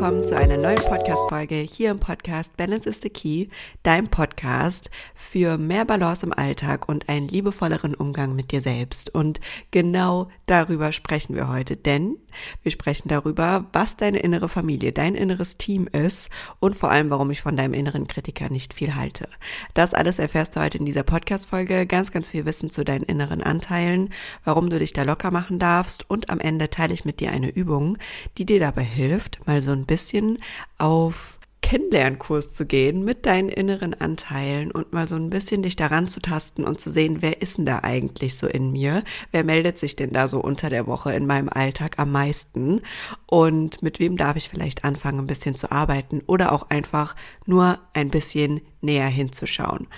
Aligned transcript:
willkommen 0.00 0.24
zu 0.24 0.34
einer 0.34 0.56
neuen 0.56 0.76
Podcast-Folge 0.76 1.56
hier 1.56 1.90
im 1.90 2.00
Podcast 2.00 2.56
Balance 2.56 2.88
is 2.88 3.00
the 3.02 3.10
Key, 3.10 3.48
dein 3.82 4.08
Podcast 4.08 4.88
für 5.14 5.58
mehr 5.58 5.84
Balance 5.84 6.24
im 6.24 6.32
Alltag 6.32 6.88
und 6.88 7.10
einen 7.10 7.28
liebevolleren 7.28 7.94
Umgang 7.94 8.34
mit 8.34 8.50
dir 8.50 8.62
selbst. 8.62 9.14
Und 9.14 9.40
genau 9.72 10.28
darüber 10.46 10.92
sprechen 10.92 11.36
wir 11.36 11.48
heute, 11.48 11.76
denn 11.76 12.16
wir 12.62 12.72
sprechen 12.72 13.08
darüber, 13.08 13.66
was 13.74 13.98
deine 13.98 14.20
innere 14.20 14.48
Familie, 14.48 14.92
dein 14.92 15.14
inneres 15.14 15.58
Team 15.58 15.86
ist 15.86 16.30
und 16.60 16.76
vor 16.76 16.90
allem, 16.90 17.10
warum 17.10 17.30
ich 17.30 17.42
von 17.42 17.56
deinem 17.56 17.74
inneren 17.74 18.08
Kritiker 18.08 18.48
nicht 18.48 18.72
viel 18.72 18.94
halte. 18.94 19.28
Das 19.74 19.92
alles 19.92 20.18
erfährst 20.18 20.56
du 20.56 20.60
heute 20.60 20.78
in 20.78 20.86
dieser 20.86 21.02
Podcast-Folge. 21.02 21.84
Ganz, 21.84 22.10
ganz 22.10 22.30
viel 22.30 22.46
Wissen 22.46 22.70
zu 22.70 22.84
deinen 22.84 23.04
inneren 23.04 23.42
Anteilen, 23.42 24.08
warum 24.44 24.70
du 24.70 24.78
dich 24.78 24.94
da 24.94 25.02
locker 25.02 25.30
machen 25.30 25.58
darfst 25.58 26.08
und 26.08 26.30
am 26.30 26.40
Ende 26.40 26.70
teile 26.70 26.94
ich 26.94 27.04
mit 27.04 27.20
dir 27.20 27.32
eine 27.32 27.50
Übung, 27.50 27.98
die 28.38 28.46
dir 28.46 28.60
dabei 28.60 28.84
hilft, 28.84 29.46
mal 29.46 29.60
so 29.60 29.72
ein 29.72 29.89
bisschen 29.90 30.38
auf 30.78 31.40
Kennenlernkurs 31.62 32.52
zu 32.52 32.64
gehen 32.64 33.04
mit 33.04 33.26
deinen 33.26 33.48
inneren 33.48 33.92
Anteilen 33.92 34.70
und 34.70 34.92
mal 34.92 35.08
so 35.08 35.16
ein 35.16 35.30
bisschen 35.30 35.62
dich 35.62 35.76
daran 35.76 36.08
zu 36.08 36.20
tasten 36.20 36.64
und 36.64 36.80
zu 36.80 36.90
sehen, 36.90 37.22
wer 37.22 37.42
ist 37.42 37.58
denn 37.58 37.66
da 37.66 37.80
eigentlich 37.80 38.36
so 38.36 38.46
in 38.46 38.70
mir? 38.72 39.02
Wer 39.30 39.44
meldet 39.44 39.78
sich 39.78 39.96
denn 39.96 40.12
da 40.12 40.26
so 40.26 40.40
unter 40.40 40.70
der 40.70 40.86
Woche 40.86 41.12
in 41.12 41.26
meinem 41.26 41.48
Alltag 41.48 41.98
am 41.98 42.12
meisten? 42.12 42.80
Und 43.26 43.82
mit 43.82 43.98
wem 43.98 44.16
darf 44.16 44.36
ich 44.36 44.48
vielleicht 44.48 44.84
anfangen, 44.84 45.18
ein 45.18 45.26
bisschen 45.26 45.54
zu 45.54 45.70
arbeiten 45.70 46.22
oder 46.26 46.52
auch 46.52 46.70
einfach 46.70 47.14
nur 47.46 47.78
ein 47.92 48.10
bisschen 48.10 48.60
näher 48.80 49.08
hinzuschauen? 49.08 49.88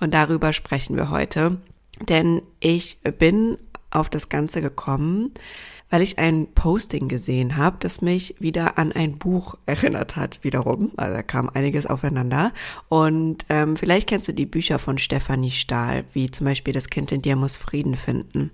Und 0.00 0.14
darüber 0.14 0.52
sprechen 0.52 0.96
wir 0.96 1.10
heute, 1.10 1.58
denn 2.08 2.42
ich 2.58 2.98
bin 3.18 3.58
auf 3.90 4.08
das 4.08 4.28
Ganze 4.28 4.60
gekommen, 4.60 5.32
weil 5.92 6.00
ich 6.00 6.18
ein 6.18 6.46
Posting 6.54 7.06
gesehen 7.08 7.58
habe, 7.58 7.76
das 7.78 8.00
mich 8.00 8.34
wieder 8.38 8.78
an 8.78 8.92
ein 8.92 9.18
Buch 9.18 9.56
erinnert 9.66 10.16
hat, 10.16 10.38
wiederum. 10.42 10.90
Also 10.96 11.14
da 11.14 11.22
kam 11.22 11.50
einiges 11.50 11.84
aufeinander. 11.84 12.52
Und 12.88 13.44
ähm, 13.50 13.76
vielleicht 13.76 14.08
kennst 14.08 14.26
du 14.26 14.32
die 14.32 14.46
Bücher 14.46 14.78
von 14.78 14.96
Stefanie 14.96 15.50
Stahl, 15.50 16.04
wie 16.14 16.30
zum 16.30 16.46
Beispiel 16.46 16.72
Das 16.72 16.88
Kind 16.88 17.12
in 17.12 17.20
dir 17.20 17.36
muss 17.36 17.58
Frieden 17.58 17.94
finden. 17.94 18.52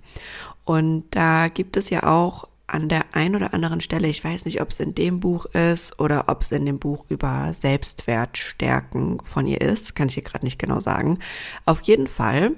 Und 0.65 1.05
da 1.11 1.47
gibt 1.47 1.77
es 1.77 1.89
ja 1.89 2.03
auch 2.03 2.45
an 2.67 2.89
der 2.89 3.05
ein 3.13 3.33
oder 3.37 3.53
anderen 3.53 3.79
Stelle, 3.79 4.09
ich 4.09 4.21
weiß 4.21 4.43
nicht, 4.43 4.61
ob 4.61 4.71
es 4.71 4.81
in 4.81 4.93
dem 4.93 5.21
Buch 5.21 5.45
ist 5.45 5.97
oder 5.97 6.25
ob 6.27 6.41
es 6.41 6.51
in 6.51 6.65
dem 6.65 6.77
Buch 6.77 7.05
über 7.07 7.53
Selbstwertstärken 7.53 9.21
von 9.23 9.47
ihr 9.47 9.61
ist, 9.61 9.95
kann 9.95 10.09
ich 10.09 10.15
hier 10.15 10.23
gerade 10.23 10.45
nicht 10.45 10.59
genau 10.59 10.81
sagen. 10.81 11.19
Auf 11.63 11.79
jeden 11.83 12.07
Fall 12.07 12.57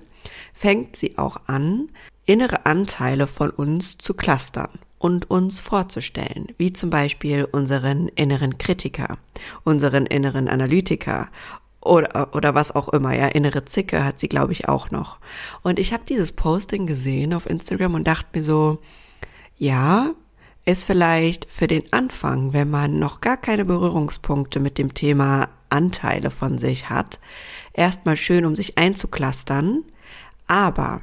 fängt 0.54 0.96
sie 0.96 1.18
auch 1.18 1.38
an, 1.48 1.90
innere 2.26 2.66
Anteile 2.66 3.28
von 3.28 3.50
uns 3.50 3.98
zu 3.98 4.14
clustern 4.14 4.70
und 5.00 5.30
uns 5.32 5.60
vorzustellen, 5.60 6.48
wie 6.58 6.74
zum 6.74 6.90
Beispiel 6.90 7.46
unseren 7.46 8.08
inneren 8.10 8.58
Kritiker, 8.58 9.18
unseren 9.64 10.06
inneren 10.06 10.48
Analytiker 10.48 11.30
oder, 11.82 12.36
oder 12.36 12.54
was 12.54 12.74
auch 12.74 12.90
immer, 12.90 13.16
ja, 13.16 13.28
innere 13.28 13.66
Zicke 13.66 14.06
hat 14.06 14.20
sie, 14.20 14.30
glaube 14.30 14.54
ich, 14.54 14.70
auch 14.70 14.92
noch. 14.92 15.18
Und 15.64 15.80
ich 15.80 15.94
habe 15.94 16.04
dieses 16.08 16.32
Posting 16.32 16.86
gesehen 16.86 17.34
auf 17.34 17.50
Instagram 17.50 17.96
und 17.96 18.08
dachte 18.08 18.38
mir 18.38 18.44
so, 18.44 18.78
ja, 19.58 20.12
ist 20.66 20.86
vielleicht 20.86 21.52
für 21.52 21.68
den 21.68 21.92
Anfang, 21.92 22.54
wenn 22.54 22.70
man 22.70 23.00
noch 23.00 23.22
gar 23.22 23.38
keine 23.38 23.66
Berührungspunkte 23.66 24.60
mit 24.60 24.78
dem 24.78 24.94
Thema 24.94 25.50
Anteile 25.72 26.30
von 26.30 26.60
sich 26.60 26.90
hat, 26.90 27.20
erstmal 27.74 28.16
schön, 28.18 28.46
um 28.46 28.56
sich 28.56 28.78
einzuklustern, 28.78 29.84
aber 30.52 31.02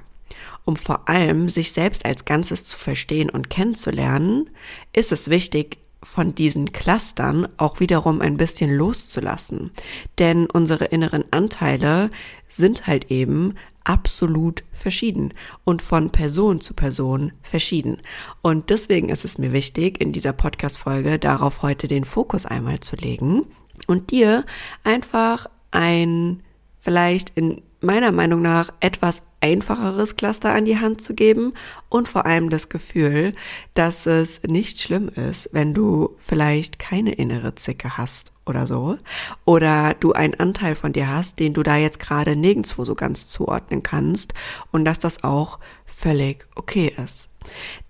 um 0.66 0.76
vor 0.76 1.08
allem 1.08 1.48
sich 1.48 1.72
selbst 1.72 2.04
als 2.04 2.26
Ganzes 2.26 2.66
zu 2.66 2.78
verstehen 2.78 3.30
und 3.30 3.48
kennenzulernen, 3.48 4.50
ist 4.92 5.10
es 5.10 5.30
wichtig, 5.30 5.78
von 6.02 6.34
diesen 6.34 6.72
Clustern 6.72 7.48
auch 7.56 7.80
wiederum 7.80 8.20
ein 8.20 8.36
bisschen 8.36 8.70
loszulassen. 8.76 9.70
Denn 10.18 10.46
unsere 10.46 10.84
inneren 10.84 11.24
Anteile 11.30 12.10
sind 12.48 12.86
halt 12.86 13.10
eben 13.10 13.54
absolut 13.84 14.62
verschieden 14.72 15.32
und 15.64 15.80
von 15.80 16.10
Person 16.10 16.60
zu 16.60 16.74
Person 16.74 17.32
verschieden. 17.42 18.02
Und 18.42 18.68
deswegen 18.68 19.08
ist 19.08 19.24
es 19.24 19.38
mir 19.38 19.52
wichtig, 19.54 19.98
in 19.98 20.12
dieser 20.12 20.34
Podcast-Folge 20.34 21.18
darauf 21.18 21.62
heute 21.62 21.88
den 21.88 22.04
Fokus 22.04 22.44
einmal 22.44 22.80
zu 22.80 22.94
legen 22.94 23.46
und 23.86 24.10
dir 24.10 24.44
einfach 24.84 25.46
ein 25.70 26.42
vielleicht 26.80 27.30
in 27.30 27.62
meiner 27.80 28.12
Meinung 28.12 28.42
nach 28.42 28.72
etwas 28.80 29.22
einfacheres 29.40 30.16
Cluster 30.16 30.52
an 30.52 30.64
die 30.64 30.78
Hand 30.78 31.00
zu 31.00 31.14
geben 31.14 31.54
und 31.88 32.08
vor 32.08 32.26
allem 32.26 32.50
das 32.50 32.68
Gefühl, 32.68 33.34
dass 33.74 34.06
es 34.06 34.42
nicht 34.42 34.80
schlimm 34.80 35.08
ist, 35.08 35.48
wenn 35.52 35.74
du 35.74 36.16
vielleicht 36.18 36.78
keine 36.78 37.12
innere 37.12 37.54
Zicke 37.54 37.96
hast 37.96 38.32
oder 38.46 38.66
so 38.66 38.98
oder 39.44 39.94
du 39.94 40.12
einen 40.12 40.34
Anteil 40.34 40.74
von 40.74 40.92
dir 40.92 41.08
hast, 41.08 41.38
den 41.38 41.54
du 41.54 41.62
da 41.62 41.76
jetzt 41.76 42.00
gerade 42.00 42.34
nirgendwo 42.34 42.84
so 42.84 42.94
ganz 42.94 43.28
zuordnen 43.28 43.82
kannst 43.82 44.34
und 44.72 44.84
dass 44.84 44.98
das 44.98 45.22
auch 45.22 45.58
völlig 45.86 46.46
okay 46.56 46.92
ist. 47.04 47.30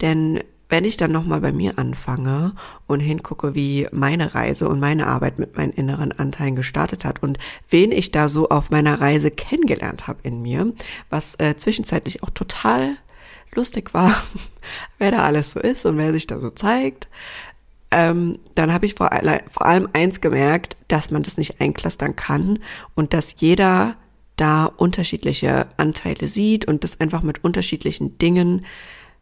Denn 0.03 0.41
wenn 0.69 0.85
ich 0.85 0.97
dann 0.97 1.13
nochmal 1.13 1.41
bei 1.41 1.53
mir 1.53 1.79
anfange 1.79 2.53
und 2.87 3.01
hingucke, 3.01 3.55
wie 3.55 3.89
meine 3.91 4.35
Reise 4.35 4.69
und 4.69 4.81
meine 4.81 5.07
Arbeit 5.07 5.39
mit 5.39 5.57
meinen 5.57 5.73
inneren 5.73 6.13
Anteilen 6.13 6.57
gestartet 6.57 7.05
hat 7.05 7.23
und 7.23 7.39
wen 7.71 7.93
ich 7.93 8.11
da 8.11 8.29
so 8.29 8.49
auf 8.49 8.71
meiner 8.71 9.01
Reise 9.01 9.31
kennengelernt 9.31 10.07
habe 10.07 10.21
in 10.23 10.43
mir, 10.43 10.73
was 11.11 11.35
äh, 11.37 11.57
zwischenzeitlich 11.57 12.23
auch 12.23 12.31
total 12.31 12.97
lustig 13.55 13.95
war, 13.95 14.15
wer 14.99 15.11
da 15.11 15.25
alles 15.25 15.53
so 15.53 15.61
ist 15.61 15.87
und 15.87 15.97
wer 15.97 16.13
sich 16.13 16.27
da 16.27 16.39
so 16.39 16.51
zeigt, 16.51 17.09
ähm, 17.91 18.39
dann 18.55 18.73
habe 18.73 18.85
ich 18.85 18.95
vor, 18.95 19.11
vor 19.49 19.67
allem 19.67 19.89
eins 19.95 20.21
gemerkt, 20.21 20.77
dass 20.89 21.11
man 21.11 21.23
das 21.23 21.39
nicht 21.39 21.61
einklustern 21.61 22.17
kann 22.17 22.59
und 22.95 23.15
dass 23.15 23.35
jeder 23.39 23.97
da 24.37 24.67
unterschiedliche 24.67 25.67
Anteile 25.79 26.29
sieht 26.29 26.67
und 26.67 26.85
das 26.85 27.01
einfach 27.01 27.23
mit 27.23 27.43
unterschiedlichen 27.45 28.19
Dingen 28.19 28.67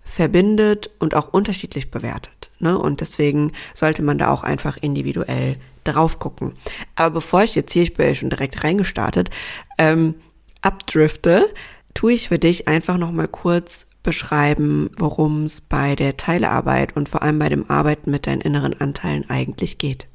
verbindet 0.07 0.91
und 0.99 1.15
auch 1.15 1.33
unterschiedlich 1.35 1.91
bewertet. 1.91 2.51
Ne? 2.61 2.79
Und 2.79 3.01
deswegen 3.03 3.53
sollte 3.75 4.03
man 4.03 4.17
da 4.17 4.31
auch 4.31 4.45
einfach 4.45 4.79
individuell 4.79 5.59
drauf 5.85 6.19
gucken. 6.19 6.55
Aber 6.95 7.15
bevor 7.15 7.43
ich 7.43 7.55
jetzt 7.55 7.73
hier, 7.73 7.83
ich 7.83 7.95
bin 7.95 8.07
ja 8.07 8.15
schon 8.15 8.31
direkt 8.31 8.65
reingestartet, 8.65 9.31
ähm, 9.77 10.15
abdrifte, 10.63 11.53
tue 11.93 12.13
ich 12.13 12.29
für 12.29 12.39
dich 12.39 12.69
einfach 12.69 12.97
nochmal 12.97 13.29
kurz 13.29 13.89
beschreiben, 14.03 14.91
worum 14.97 15.45
es 15.45 15.61
bei 15.61 15.97
der 15.97 16.17
Teilearbeit 16.17 16.95
und 16.95 17.09
vor 17.09 17.23
allem 17.23 17.41
bei 17.41 17.49
dem 17.49 17.69
Arbeiten 17.69 18.11
mit 18.11 18.27
deinen 18.29 18.41
inneren 18.41 18.81
Anteilen 18.81 19.29
eigentlich 19.29 19.79
geht. 19.79 20.07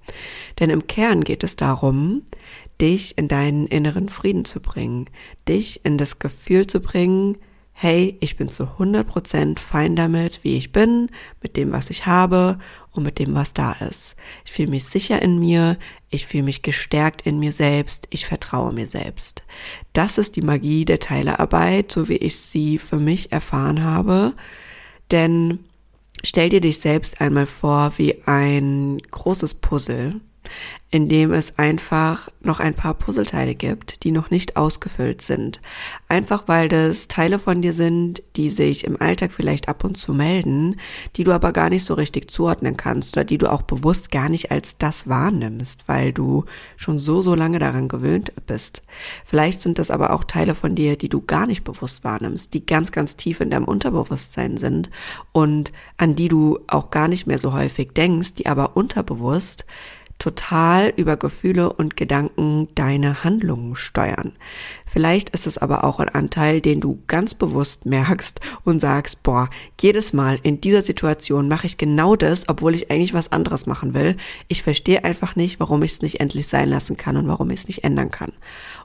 Denn 0.60 0.70
im 0.70 0.88
Kern 0.88 1.24
geht 1.24 1.44
es 1.44 1.58
darum, 1.58 2.24
dich 2.80 3.18
in 3.18 3.28
deinen 3.28 3.68
inneren 3.68 4.08
Frieden 4.08 4.46
zu 4.46 4.62
bringen, 4.62 5.10
dich 5.48 5.84
in 5.84 5.98
das 5.98 6.20
Gefühl 6.20 6.68
zu 6.68 6.80
bringen, 6.80 7.38
hey, 7.82 8.16
ich 8.20 8.38
bin 8.38 8.48
zu 8.48 8.66
100% 8.78 9.58
fein 9.58 9.96
damit, 9.96 10.44
wie 10.44 10.56
ich 10.56 10.72
bin, 10.72 11.10
mit 11.42 11.58
dem, 11.58 11.72
was 11.72 11.90
ich 11.90 12.06
habe 12.06 12.60
und 12.92 13.02
mit 13.02 13.18
dem, 13.18 13.34
was 13.34 13.54
da 13.56 13.72
ist. 13.72 14.16
Ich 14.46 14.52
fühle 14.52 14.70
mich 14.70 14.84
sicher 14.84 15.20
in 15.20 15.40
mir, 15.40 15.80
ich 16.12 16.28
fühle 16.28 16.44
mich 16.44 16.62
gestärkt 16.62 17.26
in 17.26 17.40
mir 17.40 17.52
selbst, 17.52 18.06
ich 18.12 18.28
vertraue 18.28 18.72
mir 18.72 18.86
selbst. 18.86 19.42
Das 19.94 20.20
ist 20.20 20.36
die 20.36 20.44
Magie 20.44 20.86
der 20.86 21.00
Teilearbeit, 21.00 21.92
so 21.92 22.08
wie 22.08 22.18
ich 22.18 22.36
sie 22.38 22.78
für 22.78 22.98
mich 22.98 23.32
erfahren 23.32 23.84
habe. 23.84 24.36
Denn 25.10 25.58
stell 26.24 26.50
dir 26.50 26.62
dich 26.62 26.82
selbst 26.82 27.20
einmal 27.20 27.48
vor 27.48 27.94
wie 27.98 28.22
ein 28.28 29.00
großes 29.10 29.56
Puzzle 29.56 30.22
in 30.94 31.08
dem 31.08 31.32
es 31.32 31.58
einfach 31.58 32.28
noch 32.42 32.60
ein 32.60 32.74
paar 32.74 32.94
Puzzleteile 32.94 33.56
gibt, 33.56 34.04
die 34.04 34.12
noch 34.12 34.30
nicht 34.30 34.58
ausgefüllt 34.58 35.22
sind. 35.22 35.62
Einfach 36.10 36.50
weil 36.50 36.68
das 36.68 37.08
Teile 37.08 37.40
von 37.40 37.62
dir 37.62 37.72
sind, 37.72 38.22
die 38.36 38.50
sich 38.50 38.84
im 38.84 39.02
Alltag 39.02 39.32
vielleicht 39.32 39.70
ab 39.70 39.86
und 39.86 39.98
zu 39.98 40.14
melden, 40.14 40.76
die 41.16 41.24
du 41.24 41.32
aber 41.32 41.54
gar 41.54 41.70
nicht 41.70 41.86
so 41.86 41.94
richtig 41.94 42.30
zuordnen 42.30 42.76
kannst 42.76 43.16
oder 43.16 43.24
die 43.24 43.38
du 43.38 43.50
auch 43.50 43.62
bewusst 43.62 44.12
gar 44.12 44.28
nicht 44.28 44.52
als 44.52 44.78
das 44.78 45.08
wahrnimmst, 45.08 45.88
weil 45.88 46.12
du 46.12 46.44
schon 46.76 47.00
so, 47.00 47.22
so 47.22 47.36
lange 47.36 47.60
daran 47.60 47.88
gewöhnt 47.88 48.34
bist. 48.46 48.84
Vielleicht 49.24 49.62
sind 49.62 49.80
das 49.80 49.92
aber 49.92 50.12
auch 50.12 50.26
Teile 50.26 50.56
von 50.56 50.76
dir, 50.76 50.98
die 50.98 51.10
du 51.10 51.22
gar 51.22 51.48
nicht 51.48 51.64
bewusst 51.64 52.04
wahrnimmst, 52.04 52.54
die 52.54 52.66
ganz, 52.66 52.92
ganz 52.92 53.16
tief 53.16 53.40
in 53.40 53.50
deinem 53.50 53.66
Unterbewusstsein 53.66 54.58
sind 54.58 54.90
und 55.32 55.72
an 55.96 56.16
die 56.16 56.28
du 56.28 56.60
auch 56.68 56.92
gar 56.92 57.08
nicht 57.08 57.28
mehr 57.28 57.40
so 57.40 57.54
häufig 57.54 57.94
denkst, 57.94 58.34
die 58.34 58.48
aber 58.48 58.76
unterbewusst 58.76 59.66
total 60.22 60.94
über 60.98 61.18
Gefühle 61.18 61.74
und 61.74 61.98
Gedanken 61.98 62.68
deine 62.76 63.24
Handlungen 63.24 63.76
steuern. 63.76 64.34
Vielleicht 64.86 65.32
ist 65.32 65.48
es 65.48 65.58
aber 65.58 65.84
auch 65.84 66.00
ein 66.00 66.10
Anteil, 66.10 66.62
den 66.62 66.80
du 66.80 67.02
ganz 67.08 67.34
bewusst 67.34 67.88
merkst 67.88 68.40
und 68.64 68.80
sagst, 68.80 69.24
boah, 69.24 69.50
jedes 69.80 70.14
Mal 70.14 70.38
in 70.44 70.62
dieser 70.62 70.84
Situation 70.84 71.48
mache 71.48 71.66
ich 71.66 71.80
genau 71.80 72.16
das, 72.16 72.48
obwohl 72.48 72.76
ich 72.76 72.92
eigentlich 72.92 73.16
was 73.16 73.32
anderes 73.32 73.66
machen 73.66 73.96
will. 73.96 74.16
Ich 74.48 74.62
verstehe 74.62 75.04
einfach 75.04 75.36
nicht, 75.36 75.60
warum 75.60 75.82
ich 75.82 75.94
es 75.94 76.02
nicht 76.04 76.20
endlich 76.20 76.46
sein 76.46 76.70
lassen 76.70 76.98
kann 76.98 77.18
und 77.18 77.28
warum 77.28 77.50
ich 77.50 77.62
es 77.62 77.68
nicht 77.68 77.84
ändern 77.84 78.12
kann. 78.12 78.32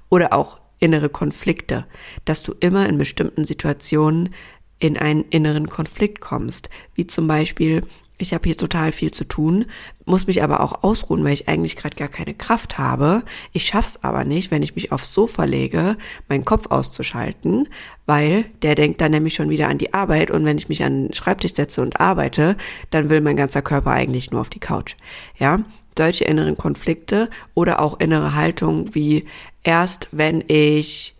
Oder 0.08 0.32
auch 0.32 0.58
innere 0.78 1.10
Konflikte, 1.10 1.84
dass 2.24 2.42
du 2.44 2.54
immer 2.60 2.88
in 2.88 2.96
bestimmten 2.96 3.44
Situationen 3.44 4.30
in 4.78 4.96
einen 4.96 5.24
inneren 5.24 5.68
Konflikt 5.68 6.22
kommst, 6.22 6.70
wie 6.94 7.06
zum 7.06 7.26
Beispiel 7.26 7.82
ich 8.18 8.32
habe 8.32 8.48
hier 8.48 8.56
total 8.56 8.92
viel 8.92 9.10
zu 9.10 9.24
tun, 9.24 9.66
muss 10.04 10.26
mich 10.26 10.42
aber 10.42 10.60
auch 10.60 10.82
ausruhen, 10.82 11.24
weil 11.24 11.34
ich 11.34 11.48
eigentlich 11.48 11.76
gerade 11.76 11.96
gar 11.96 12.08
keine 12.08 12.34
Kraft 12.34 12.78
habe. 12.78 13.22
Ich 13.52 13.66
schaff's 13.66 14.02
aber 14.02 14.24
nicht, 14.24 14.50
wenn 14.50 14.62
ich 14.62 14.74
mich 14.74 14.92
aufs 14.92 15.12
Sofa 15.12 15.44
lege, 15.44 15.96
meinen 16.28 16.44
Kopf 16.44 16.70
auszuschalten, 16.70 17.68
weil 18.06 18.44
der 18.62 18.74
denkt 18.74 19.00
dann 19.00 19.12
nämlich 19.12 19.34
schon 19.34 19.50
wieder 19.50 19.68
an 19.68 19.78
die 19.78 19.92
Arbeit 19.92 20.30
und 20.30 20.44
wenn 20.44 20.58
ich 20.58 20.68
mich 20.68 20.84
an 20.84 21.08
den 21.08 21.14
Schreibtisch 21.14 21.54
setze 21.54 21.82
und 21.82 22.00
arbeite, 22.00 22.56
dann 22.90 23.10
will 23.10 23.20
mein 23.20 23.36
ganzer 23.36 23.62
Körper 23.62 23.90
eigentlich 23.90 24.30
nur 24.30 24.40
auf 24.40 24.50
die 24.50 24.60
Couch. 24.60 24.96
Ja, 25.38 25.60
solche 25.96 26.24
inneren 26.24 26.56
Konflikte 26.56 27.30
oder 27.54 27.80
auch 27.80 28.00
innere 28.00 28.34
Haltung 28.34 28.94
wie 28.94 29.26
erst 29.62 30.08
wenn 30.12 30.44
ich 30.46 31.14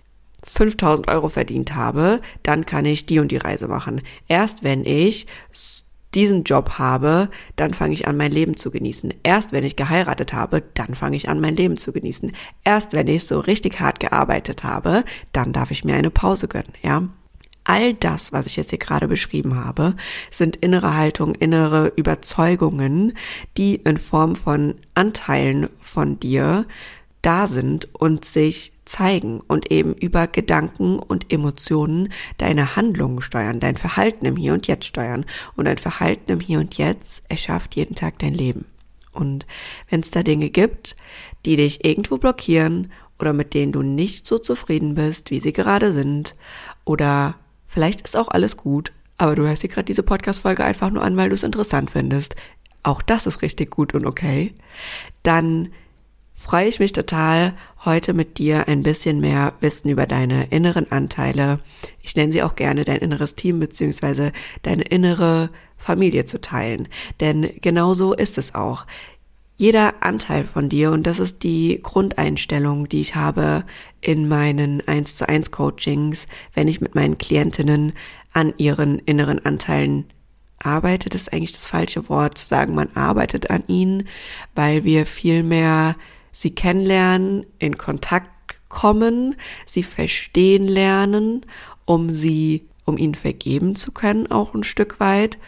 5000 0.44 1.08
Euro 1.08 1.28
verdient 1.28 1.75
habe, 1.75 2.20
dann 2.43 2.66
kann 2.66 2.84
ich 2.84 3.06
die 3.06 3.19
und 3.19 3.32
die 3.32 3.37
Reise 3.37 3.69
machen. 3.69 4.00
Erst 4.28 4.62
wenn 4.62 4.84
ich 4.84 5.26
diesen 6.14 6.44
Job 6.44 6.79
habe, 6.79 7.29
dann 7.56 7.75
fange 7.75 7.94
ich 7.94 8.08
an, 8.08 8.17
mein 8.17 8.32
Leben 8.32 8.56
zu 8.56 8.70
genießen. 8.70 9.12
Erst 9.23 9.53
wenn 9.53 9.64
ich 9.64 9.76
geheiratet 9.76 10.32
habe, 10.32 10.62
dann 10.75 10.94
fange 10.94 11.17
ich 11.17 11.29
an, 11.29 11.41
mein 11.41 11.56
Leben 11.56 11.76
zu 11.76 11.93
genießen. 11.93 12.32
Erst 12.64 12.93
wenn 12.93 13.08
ich 13.08 13.26
so 13.26 13.41
richtig 13.41 13.81
hart 13.81 14.00
gearbeitet 14.00 14.64
habe, 14.64 15.05
dann 15.32 15.53
darf 15.53 15.70
ich 15.70 15.85
mir 15.85 15.94
eine 15.94 16.11
Pause 16.11 16.49
gönnen, 16.49 16.73
ja. 16.82 17.03
All 17.69 17.94
das, 17.94 18.32
was 18.32 18.47
ich 18.47 18.55
jetzt 18.55 18.70
hier 18.70 18.79
gerade 18.79 19.08
beschrieben 19.08 19.56
habe, 19.64 19.97
sind 20.31 20.55
innere 20.55 20.94
Haltung, 20.94 21.35
innere 21.35 21.88
Überzeugungen, 21.97 23.14
die 23.56 23.75
in 23.75 23.99
Form 23.99 24.37
von 24.37 24.76
Anteilen 24.94 25.69
von 25.81 26.20
dir 26.20 26.67
da 27.26 27.49
sind 27.49 27.93
und 27.93 28.25
sich 28.25 28.70
zeigen 28.84 29.40
und 29.40 29.73
eben 29.73 29.94
über 29.94 30.28
Gedanken 30.28 31.00
und 31.00 31.32
Emotionen 31.32 32.12
deine 32.38 32.76
Handlungen 32.76 33.20
steuern, 33.20 33.58
dein 33.58 33.76
Verhalten 33.76 34.26
im 34.26 34.37
Hier 34.37 34.52
und 34.52 34.69
Jetzt 34.69 34.87
steuern. 34.87 35.26
Und 35.56 35.64
dein 35.64 35.78
Verhalten 35.78 36.31
im 36.31 36.38
Hier 36.38 36.61
und 36.61 36.78
Jetzt 36.78 37.25
erschafft 37.28 37.75
jeden 37.75 37.96
Tag 37.96 38.20
dein 38.20 38.32
Leben. 38.32 38.64
Und 39.12 39.44
wenn 39.90 40.00
es 40.00 40.12
da 40.12 40.23
Dinge 40.23 40.50
gibt, 40.50 40.94
die 41.44 41.56
dich 41.56 41.84
irgendwo 41.84 42.19
blockieren 42.19 42.93
oder 43.19 43.32
mit 43.32 43.55
denen 43.55 43.72
du 43.72 43.82
nicht 43.82 44.25
so 44.25 44.38
zufrieden 44.38 44.94
bist, 44.94 45.32
wie 45.32 45.40
sie 45.40 45.52
gerade 45.52 45.93
sind, 45.93 46.37
oder 46.84 47.34
vielleicht 47.67 48.02
ist 48.02 48.17
auch 48.17 48.29
alles 48.29 48.56
gut, 48.56 48.93
aber 49.19 49.34
du 49.34 49.49
hörst 49.49 49.64
dir 49.64 49.69
gerade 49.69 49.87
diese 49.87 50.05
Podcast-Folge 50.05 50.64
einfach 50.64 50.90
nur 50.90 51.02
an, 51.02 51.17
weil 51.17 51.31
du 51.31 51.34
es 51.34 51.43
interessant 51.43 51.90
findest. 51.90 52.37
Auch 52.84 53.02
das 53.02 53.26
ist 53.26 53.43
richtig 53.43 53.72
gut 53.72 53.94
und 53.94 54.06
okay. 54.06 54.55
Dann 55.25 55.70
freue 56.36 56.68
ich 56.68 56.78
mich 56.78 56.92
total, 56.92 57.54
heute 57.84 58.14
mit 58.14 58.38
dir 58.38 58.68
ein 58.68 58.82
bisschen 58.82 59.20
mehr 59.20 59.54
Wissen 59.60 59.88
über 59.88 60.06
deine 60.06 60.46
inneren 60.48 60.90
Anteile, 60.92 61.60
ich 62.02 62.14
nenne 62.14 62.32
sie 62.32 62.42
auch 62.42 62.54
gerne 62.54 62.84
dein 62.84 62.98
inneres 62.98 63.34
Team 63.34 63.58
beziehungsweise 63.58 64.32
deine 64.62 64.82
innere 64.82 65.50
Familie 65.76 66.24
zu 66.24 66.40
teilen. 66.40 66.88
Denn 67.20 67.50
genau 67.60 67.94
so 67.94 68.12
ist 68.12 68.38
es 68.38 68.54
auch. 68.54 68.86
Jeder 69.58 69.94
Anteil 70.04 70.44
von 70.44 70.68
dir, 70.68 70.92
und 70.92 71.06
das 71.06 71.18
ist 71.18 71.42
die 71.42 71.80
Grundeinstellung, 71.82 72.88
die 72.88 73.00
ich 73.00 73.14
habe 73.14 73.64
in 74.02 74.28
meinen 74.28 74.86
1 74.86 75.16
zu 75.16 75.28
1 75.28 75.50
Coachings, 75.50 76.26
wenn 76.52 76.68
ich 76.68 76.82
mit 76.82 76.94
meinen 76.94 77.16
Klientinnen 77.16 77.94
an 78.32 78.52
ihren 78.58 78.98
inneren 78.98 79.44
Anteilen 79.44 80.04
arbeite, 80.58 81.08
das 81.08 81.22
ist 81.22 81.32
eigentlich 81.32 81.52
das 81.52 81.66
falsche 81.66 82.08
Wort, 82.10 82.36
zu 82.36 82.46
sagen, 82.46 82.74
man 82.74 82.90
arbeitet 82.94 83.50
an 83.50 83.64
ihnen, 83.66 84.06
weil 84.54 84.84
wir 84.84 85.06
viel 85.06 85.42
mehr 85.42 85.96
sie 86.36 86.54
kennenlernen, 86.54 87.46
in 87.58 87.78
Kontakt 87.78 88.28
kommen, 88.68 89.36
sie 89.64 89.82
verstehen 89.82 90.68
lernen, 90.68 91.46
um 91.86 92.10
sie, 92.10 92.66
um 92.84 92.98
ihnen 92.98 93.14
vergeben 93.14 93.74
zu 93.74 93.90
können, 93.90 94.30
auch 94.30 94.54
ein 94.54 94.62
Stück 94.62 95.00
weit, 95.00 95.38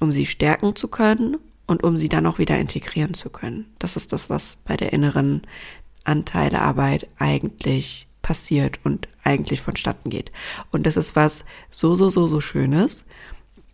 um 0.00 0.12
sie 0.12 0.26
stärken 0.26 0.76
zu 0.76 0.88
können 0.88 1.38
und 1.66 1.82
um 1.82 1.96
sie 1.96 2.10
dann 2.10 2.26
auch 2.26 2.38
wieder 2.38 2.58
integrieren 2.58 3.14
zu 3.14 3.30
können. 3.30 3.72
Das 3.78 3.96
ist 3.96 4.12
das, 4.12 4.28
was 4.28 4.56
bei 4.66 4.76
der 4.76 4.92
inneren 4.92 5.42
Anteilearbeit 6.04 7.08
eigentlich 7.18 8.06
passiert 8.20 8.80
und 8.84 9.08
eigentlich 9.22 9.62
vonstatten 9.62 10.10
geht. 10.10 10.30
Und 10.70 10.84
das 10.84 10.98
ist 10.98 11.16
was 11.16 11.46
so, 11.70 11.96
so, 11.96 12.10
so, 12.10 12.26
so 12.26 12.42
Schönes, 12.42 13.06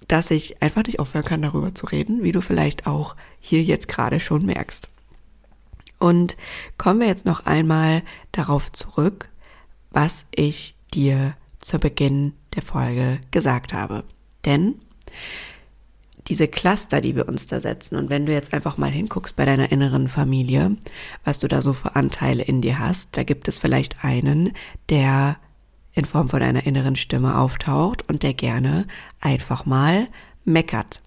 dass 0.06 0.30
ich 0.30 0.62
einfach 0.62 0.84
nicht 0.84 1.00
aufhören 1.00 1.24
kann, 1.24 1.42
darüber 1.42 1.74
zu 1.74 1.86
reden, 1.86 2.22
wie 2.22 2.32
du 2.32 2.40
vielleicht 2.40 2.86
auch 2.86 3.16
hier 3.40 3.64
jetzt 3.64 3.88
gerade 3.88 4.20
schon 4.20 4.46
merkst. 4.46 4.88
Und 6.00 6.36
kommen 6.78 6.98
wir 6.98 7.06
jetzt 7.06 7.26
noch 7.26 7.46
einmal 7.46 8.02
darauf 8.32 8.72
zurück, 8.72 9.28
was 9.90 10.26
ich 10.32 10.74
dir 10.92 11.34
zu 11.60 11.78
Beginn 11.78 12.32
der 12.54 12.62
Folge 12.62 13.20
gesagt 13.30 13.72
habe. 13.72 14.02
Denn 14.44 14.76
diese 16.26 16.48
Cluster, 16.48 17.00
die 17.00 17.16
wir 17.16 17.28
uns 17.28 17.46
da 17.46 17.60
setzen, 17.60 17.96
und 17.96 18.08
wenn 18.08 18.24
du 18.24 18.32
jetzt 18.32 18.54
einfach 18.54 18.78
mal 18.78 18.90
hinguckst 18.90 19.36
bei 19.36 19.44
deiner 19.44 19.70
inneren 19.70 20.08
Familie, 20.08 20.76
was 21.24 21.38
du 21.38 21.48
da 21.48 21.60
so 21.60 21.72
für 21.72 21.96
Anteile 21.96 22.42
in 22.42 22.62
dir 22.62 22.78
hast, 22.78 23.16
da 23.16 23.22
gibt 23.22 23.46
es 23.46 23.58
vielleicht 23.58 24.04
einen, 24.04 24.52
der 24.88 25.36
in 25.92 26.04
Form 26.06 26.28
von 26.28 26.42
einer 26.42 26.66
inneren 26.66 26.96
Stimme 26.96 27.36
auftaucht 27.36 28.08
und 28.08 28.22
der 28.22 28.32
gerne 28.32 28.86
einfach 29.20 29.66
mal 29.66 30.08
meckert. 30.52 31.00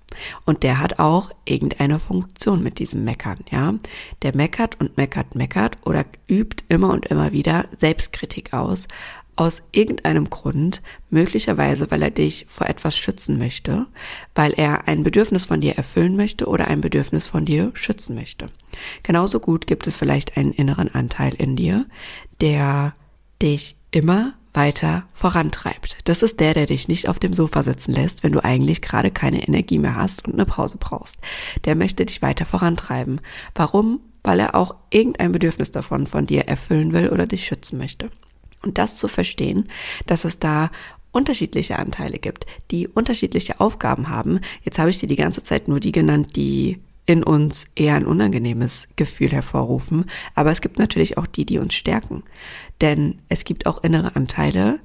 Und 0.46 0.64
der 0.64 0.80
hat 0.80 1.00
auch 1.00 1.32
irgendeine 1.46 2.00
Funktion 2.00 2.62
mit 2.62 2.80
diesem 2.80 3.04
Meckern, 3.04 3.40
ja. 3.50 3.74
Der 4.22 4.36
meckert 4.36 4.80
und 4.80 4.98
meckert, 4.98 5.36
meckert 5.36 5.78
oder 5.86 6.06
übt 6.28 6.64
immer 6.70 6.92
und 6.92 7.08
immer 7.08 7.32
wieder 7.32 7.66
Selbstkritik 7.78 8.54
aus, 8.54 8.88
aus 9.36 9.64
irgendeinem 9.72 10.30
Grund, 10.30 10.82
möglicherweise 11.10 11.90
weil 11.90 12.04
er 12.04 12.12
dich 12.12 12.46
vor 12.48 12.68
etwas 12.68 12.96
schützen 12.96 13.38
möchte, 13.38 13.88
weil 14.36 14.54
er 14.54 14.88
ein 14.88 15.04
Bedürfnis 15.04 15.46
von 15.46 15.62
dir 15.62 15.76
erfüllen 15.76 16.16
möchte 16.16 16.46
oder 16.46 16.68
ein 16.68 16.82
Bedürfnis 16.82 17.28
von 17.28 17.46
dir 17.46 17.72
schützen 17.74 18.16
möchte. 18.16 18.50
Genauso 19.02 19.40
gut 19.40 19.66
gibt 19.66 19.88
es 19.88 19.98
vielleicht 19.98 20.38
einen 20.38 20.52
inneren 20.52 20.94
Anteil 20.94 21.34
in 21.34 21.56
dir, 21.56 21.88
der 22.42 22.94
dich 23.42 23.76
immer 23.92 24.34
weiter 24.54 25.04
vorantreibt. 25.14 25.98
Das 26.06 26.22
ist 26.22 26.40
der, 26.40 26.54
der 26.54 26.66
dich 26.66 26.88
nicht 26.88 27.10
auf 27.10 27.20
dem 27.20 27.34
Sofa 27.34 27.64
sitzen 27.64 27.94
lässt, 27.94 28.24
wenn 28.24 28.32
du 28.32 28.44
eigentlich 28.44 28.82
gerade 28.82 29.12
keine 29.12 29.46
Energie 29.48 29.80
mehr 29.80 29.96
hast 29.96 30.28
und 30.28 30.34
eine 30.34 30.46
Pause 30.46 30.78
brauchst. 30.80 31.18
Der 31.66 31.76
möchte 31.76 32.06
dich 32.06 32.22
weiter 32.22 32.46
vorantreiben. 32.46 33.22
Warum? 33.56 34.00
Weil 34.24 34.40
er 34.40 34.56
auch 34.56 34.76
irgendein 34.90 35.32
Bedürfnis 35.32 35.72
davon 35.72 36.08
von 36.08 36.26
dir 36.26 36.48
erfüllen 36.48 36.94
will 36.94 37.10
oder 37.10 37.28
dich 37.28 37.46
schützen 37.46 37.78
möchte. 37.78 38.10
Und 38.62 38.78
das 38.78 38.96
zu 38.96 39.08
verstehen, 39.08 39.70
dass 40.06 40.24
es 40.24 40.40
da 40.40 40.72
unterschiedliche 41.12 41.78
Anteile 41.78 42.20
gibt, 42.20 42.46
die 42.72 42.88
unterschiedliche 42.88 43.60
Aufgaben 43.60 44.10
haben. 44.10 44.40
Jetzt 44.64 44.80
habe 44.80 44.90
ich 44.90 45.00
dir 45.00 45.08
die 45.08 45.16
ganze 45.16 45.44
Zeit 45.44 45.68
nur 45.68 45.80
die 45.80 45.92
genannt, 45.92 46.36
die 46.36 46.80
in 47.06 47.24
uns 47.24 47.68
eher 47.76 47.96
ein 47.96 48.06
unangenehmes 48.06 48.88
Gefühl 48.96 49.32
hervorrufen, 49.32 50.06
aber 50.36 50.52
es 50.52 50.62
gibt 50.62 50.80
natürlich 50.80 51.18
auch 51.18 51.28
die, 51.28 51.46
die 51.46 51.58
uns 51.60 51.74
stärken. 51.74 52.24
Denn 52.82 53.20
es 53.30 53.44
gibt 53.44 53.66
auch 53.66 53.84
innere 53.84 54.16
Anteile, 54.16 54.80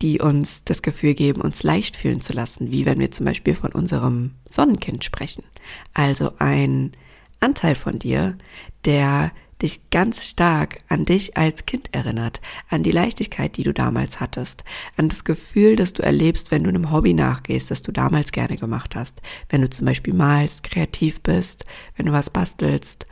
die 0.00 0.20
uns 0.20 0.64
das 0.64 0.82
Gefühl 0.82 1.14
geben, 1.14 1.40
uns 1.40 1.62
leicht 1.62 1.96
fühlen 1.96 2.20
zu 2.20 2.32
lassen, 2.32 2.70
wie 2.70 2.86
wenn 2.86 3.00
wir 3.00 3.10
zum 3.10 3.26
Beispiel 3.26 3.54
von 3.54 3.72
unserem 3.72 4.32
Sonnenkind 4.46 5.04
sprechen. 5.04 5.44
Also 5.92 6.32
ein 6.38 6.92
Anteil 7.40 7.74
von 7.74 7.98
dir, 7.98 8.38
der 8.84 9.32
dich 9.62 9.90
ganz 9.90 10.24
stark 10.24 10.80
an 10.88 11.04
dich 11.04 11.36
als 11.36 11.66
Kind 11.66 11.92
erinnert, 11.92 12.40
an 12.68 12.82
die 12.82 12.90
Leichtigkeit, 12.90 13.56
die 13.56 13.64
du 13.64 13.74
damals 13.74 14.20
hattest, 14.20 14.64
an 14.96 15.08
das 15.08 15.24
Gefühl, 15.24 15.76
das 15.76 15.92
du 15.92 16.02
erlebst, 16.02 16.50
wenn 16.50 16.64
du 16.64 16.68
einem 16.68 16.92
Hobby 16.92 17.14
nachgehst, 17.14 17.70
das 17.70 17.82
du 17.82 17.92
damals 17.92 18.32
gerne 18.32 18.56
gemacht 18.56 18.94
hast, 18.94 19.20
wenn 19.48 19.62
du 19.62 19.70
zum 19.70 19.86
Beispiel 19.86 20.14
malst, 20.14 20.62
kreativ 20.62 21.20
bist, 21.20 21.64
wenn 21.96 22.06
du 22.06 22.12
was 22.12 22.30
bastelst 22.30 23.06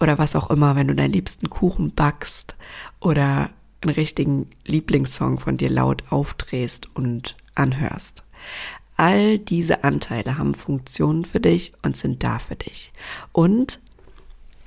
oder 0.00 0.18
was 0.18 0.36
auch 0.36 0.50
immer, 0.50 0.76
wenn 0.76 0.88
du 0.88 0.94
deinen 0.94 1.12
liebsten 1.12 1.50
Kuchen 1.50 1.94
backst 1.94 2.56
oder 3.00 3.50
einen 3.80 3.94
richtigen 3.94 4.50
Lieblingssong 4.64 5.38
von 5.38 5.56
dir 5.56 5.70
laut 5.70 6.04
aufdrehst 6.10 6.88
und 6.94 7.36
anhörst. 7.54 8.24
All 8.96 9.38
diese 9.38 9.84
Anteile 9.84 10.38
haben 10.38 10.54
Funktionen 10.54 11.24
für 11.24 11.40
dich 11.40 11.72
und 11.82 11.96
sind 11.96 12.22
da 12.22 12.38
für 12.38 12.54
dich. 12.56 12.92
Und 13.32 13.80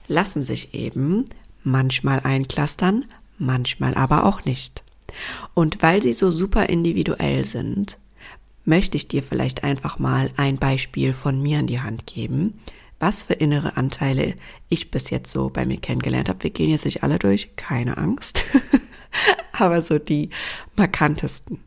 lassen 0.08 0.46
sich 0.46 0.74
eben 0.74 1.26
manchmal 1.64 2.22
einklastern, 2.22 3.06
manchmal 3.38 3.96
aber 3.96 4.26
auch 4.26 4.46
nicht. 4.46 4.84
Und 5.54 5.82
weil 5.82 6.02
sie 6.02 6.14
so 6.14 6.32
super 6.32 6.70
individuell 6.70 7.46
sind, 7.46 7.98
möchte 8.66 8.98
ich 8.98 9.08
dir 9.08 9.24
vielleicht 9.24 9.64
einfach 9.64 10.00
mal 10.00 10.30
ein 10.38 10.58
Beispiel 10.58 11.14
von 11.14 11.42
mir 11.42 11.60
in 11.60 11.68
die 11.68 11.82
Hand 11.82 12.06
geben, 12.06 12.60
was 13.00 13.24
für 13.24 13.34
innere 13.34 13.78
Anteile 13.78 14.36
ich 14.70 14.92
bis 14.92 15.10
jetzt 15.10 15.32
so 15.32 15.50
bei 15.50 15.66
mir 15.66 15.78
kennengelernt 15.78 16.30
habe. 16.30 16.44
Wir 16.44 16.50
gehen 16.50 16.70
jetzt 16.70 16.86
nicht 16.86 17.04
alle 17.04 17.20
durch, 17.20 17.56
keine 17.56 17.98
Angst, 17.98 18.44
aber 19.52 19.82
so 19.82 20.00
die 20.00 20.30
markantesten 20.76 21.60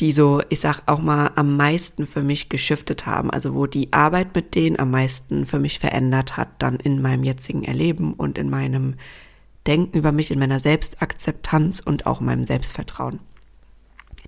die 0.00 0.12
so, 0.12 0.42
ich 0.48 0.60
sag 0.60 0.82
auch 0.86 1.00
mal, 1.00 1.32
am 1.34 1.56
meisten 1.56 2.06
für 2.06 2.22
mich 2.22 2.48
geschiftet 2.48 3.06
haben, 3.06 3.30
also 3.30 3.54
wo 3.54 3.66
die 3.66 3.92
Arbeit 3.92 4.34
mit 4.34 4.54
denen 4.54 4.78
am 4.78 4.90
meisten 4.90 5.44
für 5.44 5.58
mich 5.58 5.78
verändert 5.78 6.36
hat, 6.36 6.48
dann 6.58 6.76
in 6.76 7.02
meinem 7.02 7.24
jetzigen 7.24 7.64
Erleben 7.64 8.14
und 8.14 8.38
in 8.38 8.48
meinem 8.48 8.94
Denken 9.66 9.98
über 9.98 10.12
mich, 10.12 10.30
in 10.30 10.38
meiner 10.38 10.60
Selbstakzeptanz 10.60 11.80
und 11.80 12.06
auch 12.06 12.20
in 12.20 12.26
meinem 12.26 12.46
Selbstvertrauen. 12.46 13.18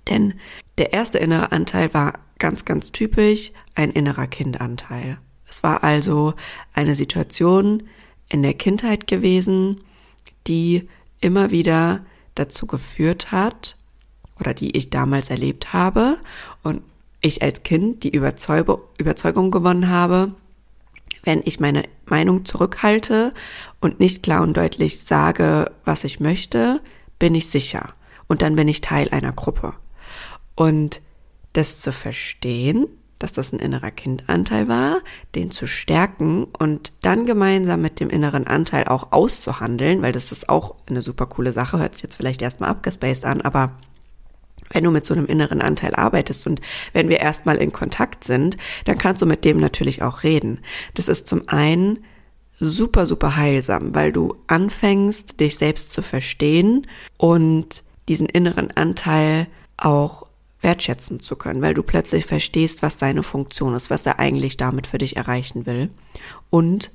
Denn 0.09 0.33
der 0.77 0.93
erste 0.93 1.19
innere 1.19 1.51
Anteil 1.51 1.93
war 1.93 2.19
ganz, 2.37 2.65
ganz 2.65 2.91
typisch 2.91 3.51
ein 3.75 3.91
innerer 3.91 4.27
Kindanteil. 4.27 5.19
Es 5.47 5.63
war 5.63 5.83
also 5.83 6.33
eine 6.73 6.95
Situation 6.95 7.83
in 8.27 8.43
der 8.43 8.53
Kindheit 8.53 9.07
gewesen, 9.07 9.83
die 10.47 10.89
immer 11.19 11.51
wieder 11.51 12.05
dazu 12.35 12.65
geführt 12.65 13.31
hat, 13.31 13.77
oder 14.41 14.53
die 14.53 14.75
ich 14.75 14.89
damals 14.89 15.29
erlebt 15.29 15.71
habe 15.71 16.17
und 16.63 16.81
ich 17.21 17.41
als 17.41 17.63
Kind 17.63 18.03
die 18.03 18.13
Überzeugung 18.13 19.51
gewonnen 19.51 19.87
habe, 19.87 20.33
wenn 21.23 21.41
ich 21.45 21.59
meine 21.59 21.83
Meinung 22.05 22.45
zurückhalte 22.45 23.33
und 23.79 23.99
nicht 23.99 24.23
klar 24.23 24.41
und 24.41 24.57
deutlich 24.57 25.01
sage, 25.01 25.71
was 25.85 26.03
ich 26.03 26.19
möchte, 26.19 26.81
bin 27.19 27.35
ich 27.35 27.47
sicher. 27.47 27.93
Und 28.27 28.41
dann 28.41 28.55
bin 28.55 28.67
ich 28.67 28.81
Teil 28.81 29.09
einer 29.09 29.31
Gruppe. 29.31 29.73
Und 30.55 31.01
das 31.53 31.79
zu 31.79 31.91
verstehen, 31.91 32.87
dass 33.19 33.33
das 33.33 33.53
ein 33.53 33.59
innerer 33.59 33.91
Kindanteil 33.91 34.67
war, 34.67 35.01
den 35.35 35.51
zu 35.51 35.67
stärken 35.67 36.45
und 36.57 36.91
dann 37.01 37.27
gemeinsam 37.27 37.81
mit 37.81 37.99
dem 37.99 38.09
inneren 38.09 38.47
Anteil 38.47 38.85
auch 38.87 39.11
auszuhandeln, 39.11 40.01
weil 40.01 40.11
das 40.11 40.31
ist 40.31 40.49
auch 40.49 40.75
eine 40.87 41.03
super 41.03 41.27
coole 41.27 41.51
Sache, 41.51 41.77
hört 41.77 41.93
sich 41.93 42.03
jetzt 42.03 42.15
vielleicht 42.15 42.41
erstmal 42.41 42.71
abgespaced 42.71 43.25
an, 43.25 43.41
aber 43.41 43.73
wenn 44.69 44.83
du 44.83 44.91
mit 44.91 45.05
so 45.05 45.13
einem 45.13 45.25
inneren 45.25 45.61
Anteil 45.61 45.95
arbeitest 45.95 46.47
und 46.47 46.61
wenn 46.93 47.09
wir 47.09 47.19
erstmal 47.19 47.57
in 47.57 47.71
Kontakt 47.71 48.23
sind, 48.23 48.57
dann 48.85 48.97
kannst 48.97 49.21
du 49.21 49.25
mit 49.25 49.45
dem 49.45 49.57
natürlich 49.57 50.01
auch 50.01 50.23
reden. 50.23 50.59
Das 50.93 51.07
ist 51.07 51.27
zum 51.27 51.47
einen 51.47 51.99
super, 52.59 53.05
super 53.05 53.35
heilsam, 53.35 53.93
weil 53.95 54.11
du 54.11 54.35
anfängst, 54.47 55.39
dich 55.39 55.57
selbst 55.57 55.91
zu 55.91 56.01
verstehen 56.01 56.87
und 57.17 57.83
diesen 58.07 58.27
inneren 58.27 58.71
Anteil 58.71 59.47
auch 59.77 60.27
wertschätzen 60.61 61.19
zu 61.19 61.35
können, 61.35 61.61
weil 61.61 61.73
du 61.73 61.81
plötzlich 61.81 62.25
verstehst, 62.25 62.83
was 62.83 62.99
seine 62.99 63.23
Funktion 63.23 63.73
ist, 63.73 63.89
was 63.89 64.05
er 64.05 64.19
eigentlich 64.19 64.57
damit 64.57 64.85
für 64.85 64.99
dich 64.99 65.17
erreichen 65.17 65.65
will. 65.65 65.89
Und 66.49 66.91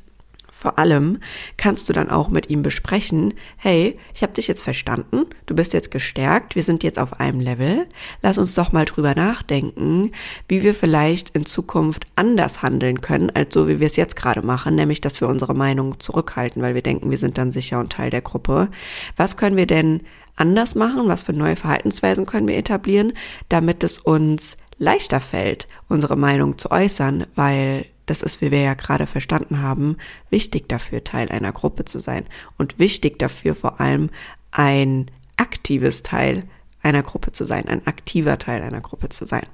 vor 0.56 0.78
allem 0.78 1.18
kannst 1.58 1.86
du 1.90 1.92
dann 1.92 2.08
auch 2.08 2.30
mit 2.30 2.48
ihm 2.48 2.62
besprechen, 2.62 3.34
hey, 3.58 3.98
ich 4.14 4.22
habe 4.22 4.32
dich 4.32 4.48
jetzt 4.48 4.62
verstanden, 4.62 5.26
du 5.44 5.54
bist 5.54 5.75
jetzt 5.75 5.90
gestärkt, 5.90 6.56
wir 6.56 6.62
sind 6.62 6.82
jetzt 6.82 6.98
auf 6.98 7.20
einem 7.20 7.40
Level, 7.40 7.86
lass 8.22 8.38
uns 8.38 8.54
doch 8.54 8.72
mal 8.72 8.86
drüber 8.86 9.14
nachdenken, 9.14 10.12
wie 10.48 10.62
wir 10.62 10.75
vielleicht 10.75 11.28
in 11.36 11.44
Zukunft 11.44 12.06
anders 12.16 12.62
handeln 12.62 13.02
können, 13.02 13.28
als 13.28 13.52
so 13.52 13.68
wie 13.68 13.80
wir 13.80 13.86
es 13.86 13.96
jetzt 13.96 14.16
gerade 14.16 14.40
machen, 14.40 14.76
nämlich 14.76 15.02
dass 15.02 15.20
wir 15.20 15.28
unsere 15.28 15.54
Meinung 15.54 16.00
zurückhalten, 16.00 16.62
weil 16.62 16.75
wir 16.75 16.82
denken, 16.82 17.10
wir 17.10 17.18
sind 17.18 17.36
dann 17.36 17.52
sicher 17.52 17.78
und 17.78 17.92
Teil 17.92 18.08
der 18.08 18.22
Gruppe. 18.22 18.70
Was 19.14 19.36
können 19.36 19.58
wir 19.58 19.66
denn 19.66 20.00
anders 20.36 20.75
machen? 20.75 21.06
Was 21.06 21.22
für 21.22 21.34
neue 21.34 21.56
Verhaltensweisen 21.56 22.25
können 22.25 22.48
wir 22.48 22.56
etablieren, 22.56 23.12
damit 23.50 23.84
es 23.84 23.98
uns 23.98 24.56
leichter 24.78 25.20
fällt, 25.20 25.68
unsere 25.86 26.16
Meinung 26.16 26.56
zu 26.56 26.70
äußern, 26.70 27.26
weil 27.34 27.84
das 28.06 28.22
ist, 28.22 28.40
wie 28.40 28.50
wir 28.50 28.60
ja 28.60 28.75
gerade 28.75 29.06
verstanden 29.06 29.60
haben, 29.60 29.96
wichtig 30.30 30.68
dafür, 30.68 31.04
Teil 31.04 31.30
einer 31.30 31.52
Gruppe 31.52 31.84
zu 31.84 32.00
sein 32.00 32.25
und 32.56 32.78
wichtig 32.78 33.18
dafür 33.18 33.54
vor 33.54 33.80
allem 33.80 34.10
ein 34.52 35.10
aktives 35.36 36.02
Teil 36.02 36.44
einer 36.82 37.02
Gruppe 37.02 37.32
zu 37.32 37.44
sein, 37.44 37.68
ein 37.68 37.86
aktiver 37.86 38.38
Teil 38.38 38.62
einer 38.62 38.80
Gruppe 38.80 39.08
zu 39.08 39.26
sein. 39.26 39.46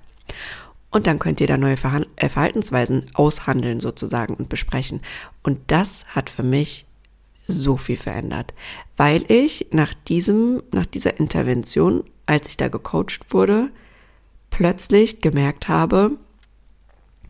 Und 0.91 1.07
dann 1.07 1.19
könnt 1.19 1.41
ihr 1.41 1.47
da 1.47 1.57
neue 1.57 1.77
äh, 2.17 2.29
Verhaltensweisen 2.29 3.07
aushandeln 3.15 3.81
sozusagen 3.81 4.35
und 4.35 4.51
besprechen. 4.51 5.01
Und 5.43 5.59
das 5.69 6.05
hat 6.07 6.29
für 6.29 6.43
mich 6.43 6.87
so 7.49 7.77
viel 7.77 7.97
verändert, 7.97 8.55
weil 8.97 9.25
ich 9.31 9.67
nach 9.73 9.95
diesem, 9.95 10.63
nach 10.71 10.87
dieser 10.87 11.19
Intervention, 11.19 12.05
als 12.27 12.47
ich 12.47 12.57
da 12.57 12.69
gecoacht 12.69 13.21
wurde, 13.31 13.71
plötzlich 14.51 15.21
gemerkt 15.21 15.67
habe, 15.67 16.13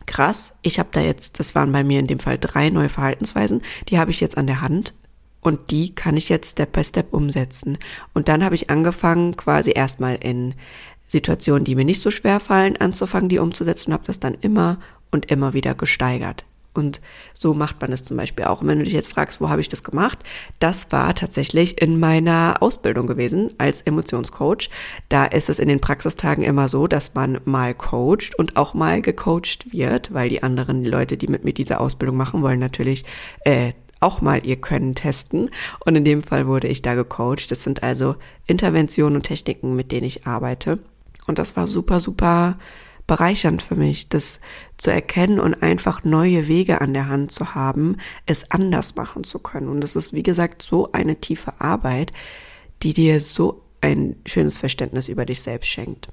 krass, 0.05 0.53
ich 0.61 0.79
habe 0.79 0.89
da 0.91 1.01
jetzt, 1.01 1.39
das 1.39 1.55
waren 1.55 1.71
bei 1.71 1.83
mir 1.83 1.99
in 1.99 2.07
dem 2.07 2.19
Fall 2.19 2.37
drei 2.37 2.69
neue 2.69 2.89
Verhaltensweisen, 2.89 3.61
die 3.89 3.99
habe 3.99 4.11
ich 4.11 4.19
jetzt 4.19 4.37
an 4.37 4.47
der 4.47 4.61
Hand 4.61 4.93
und 5.41 5.71
die 5.71 5.93
kann 5.93 6.17
ich 6.17 6.29
jetzt 6.29 6.51
Step 6.51 6.71
by 6.71 6.83
Step 6.83 7.13
umsetzen. 7.13 7.77
Und 8.13 8.27
dann 8.27 8.43
habe 8.43 8.55
ich 8.55 8.69
angefangen, 8.69 9.35
quasi 9.35 9.71
erstmal 9.75 10.15
in 10.15 10.55
Situationen, 11.03 11.65
die 11.65 11.75
mir 11.75 11.85
nicht 11.85 12.01
so 12.01 12.11
schwer 12.11 12.39
fallen, 12.39 12.77
anzufangen, 12.77 13.29
die 13.29 13.39
umzusetzen 13.39 13.89
und 13.89 13.93
habe 13.93 14.05
das 14.05 14.19
dann 14.19 14.35
immer 14.35 14.79
und 15.11 15.29
immer 15.29 15.53
wieder 15.53 15.75
gesteigert. 15.75 16.45
Und 16.73 17.01
so 17.33 17.53
macht 17.53 17.79
man 17.81 17.91
es 17.91 18.03
zum 18.03 18.17
Beispiel 18.17 18.45
auch. 18.45 18.61
Und 18.61 18.67
wenn 18.67 18.79
du 18.79 18.83
dich 18.83 18.93
jetzt 18.93 19.11
fragst, 19.11 19.39
wo 19.39 19.49
habe 19.49 19.61
ich 19.61 19.69
das 19.69 19.83
gemacht? 19.83 20.19
Das 20.59 20.91
war 20.91 21.13
tatsächlich 21.13 21.79
in 21.81 21.99
meiner 21.99 22.55
Ausbildung 22.61 23.05
gewesen 23.05 23.51
als 23.59 23.81
Emotionscoach. 23.81 24.69
Da 25.09 25.25
ist 25.25 25.49
es 25.49 25.59
in 25.59 25.67
den 25.67 25.81
Praxistagen 25.81 26.43
immer 26.43 26.69
so, 26.69 26.87
dass 26.87 27.13
man 27.13 27.39
mal 27.45 27.75
coacht 27.75 28.33
und 28.37 28.57
auch 28.57 28.73
mal 28.73 29.01
gecoacht 29.01 29.71
wird, 29.71 30.13
weil 30.13 30.29
die 30.29 30.41
anderen 30.41 30.83
Leute, 30.83 31.15
die 31.15 31.27
mit 31.27 31.43
mir 31.43 31.53
diese 31.53 31.79
Ausbildung 31.79 32.17
machen 32.17 32.41
wollen, 32.41 32.59
natürlich 32.59 33.05
äh, 33.41 33.73
auch 33.99 34.21
mal 34.21 34.45
ihr 34.45 34.57
Können 34.57 34.95
testen. 34.95 35.49
Und 35.85 35.95
in 35.95 36.03
dem 36.03 36.23
Fall 36.23 36.47
wurde 36.47 36.67
ich 36.67 36.81
da 36.81 36.95
gecoacht. 36.95 37.51
Das 37.51 37.63
sind 37.63 37.83
also 37.83 38.15
Interventionen 38.47 39.15
und 39.15 39.23
Techniken, 39.23 39.75
mit 39.75 39.91
denen 39.91 40.07
ich 40.07 40.27
arbeite. 40.27 40.79
Und 41.27 41.39
das 41.39 41.55
war 41.55 41.67
super, 41.67 41.99
super 41.99 42.57
bereichernd 43.07 43.61
für 43.61 43.75
mich, 43.75 44.09
das 44.09 44.39
zu 44.77 44.91
erkennen 44.91 45.39
und 45.39 45.61
einfach 45.61 46.03
neue 46.03 46.47
Wege 46.47 46.81
an 46.81 46.93
der 46.93 47.07
Hand 47.07 47.31
zu 47.31 47.55
haben, 47.55 47.97
es 48.25 48.49
anders 48.51 48.95
machen 48.95 49.23
zu 49.23 49.39
können. 49.39 49.67
Und 49.67 49.81
das 49.81 49.95
ist, 49.95 50.13
wie 50.13 50.23
gesagt, 50.23 50.61
so 50.61 50.91
eine 50.91 51.17
tiefe 51.17 51.59
Arbeit, 51.59 52.13
die 52.81 52.93
dir 52.93 53.19
so 53.21 53.63
ein 53.81 54.15
schönes 54.25 54.57
Verständnis 54.57 55.07
über 55.07 55.25
dich 55.25 55.41
selbst 55.41 55.67
schenkt. 55.67 56.09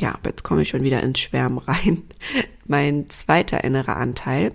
Ja, 0.00 0.18
jetzt 0.24 0.42
komme 0.42 0.62
ich 0.62 0.70
schon 0.70 0.82
wieder 0.82 1.02
ins 1.02 1.20
Schwärmen 1.20 1.58
rein. 1.58 2.02
Mein 2.66 3.08
zweiter 3.10 3.62
innerer 3.64 3.96
Anteil 3.96 4.52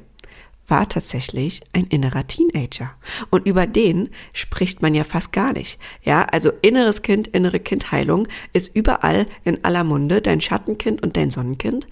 war 0.67 0.89
tatsächlich 0.89 1.61
ein 1.73 1.85
innerer 1.85 2.27
Teenager. 2.27 2.91
Und 3.29 3.45
über 3.45 3.67
den 3.67 4.09
spricht 4.33 4.81
man 4.81 4.93
ja 4.93 5.03
fast 5.03 5.31
gar 5.31 5.53
nicht. 5.53 5.79
Ja, 6.03 6.23
also 6.23 6.51
inneres 6.61 7.01
Kind, 7.01 7.27
innere 7.27 7.59
Kindheilung 7.59 8.27
ist 8.53 8.75
überall 8.75 9.27
in 9.43 9.63
aller 9.63 9.83
Munde, 9.83 10.21
dein 10.21 10.41
Schattenkind 10.41 11.01
und 11.01 11.15
dein 11.15 11.31
Sonnenkind. 11.31 11.87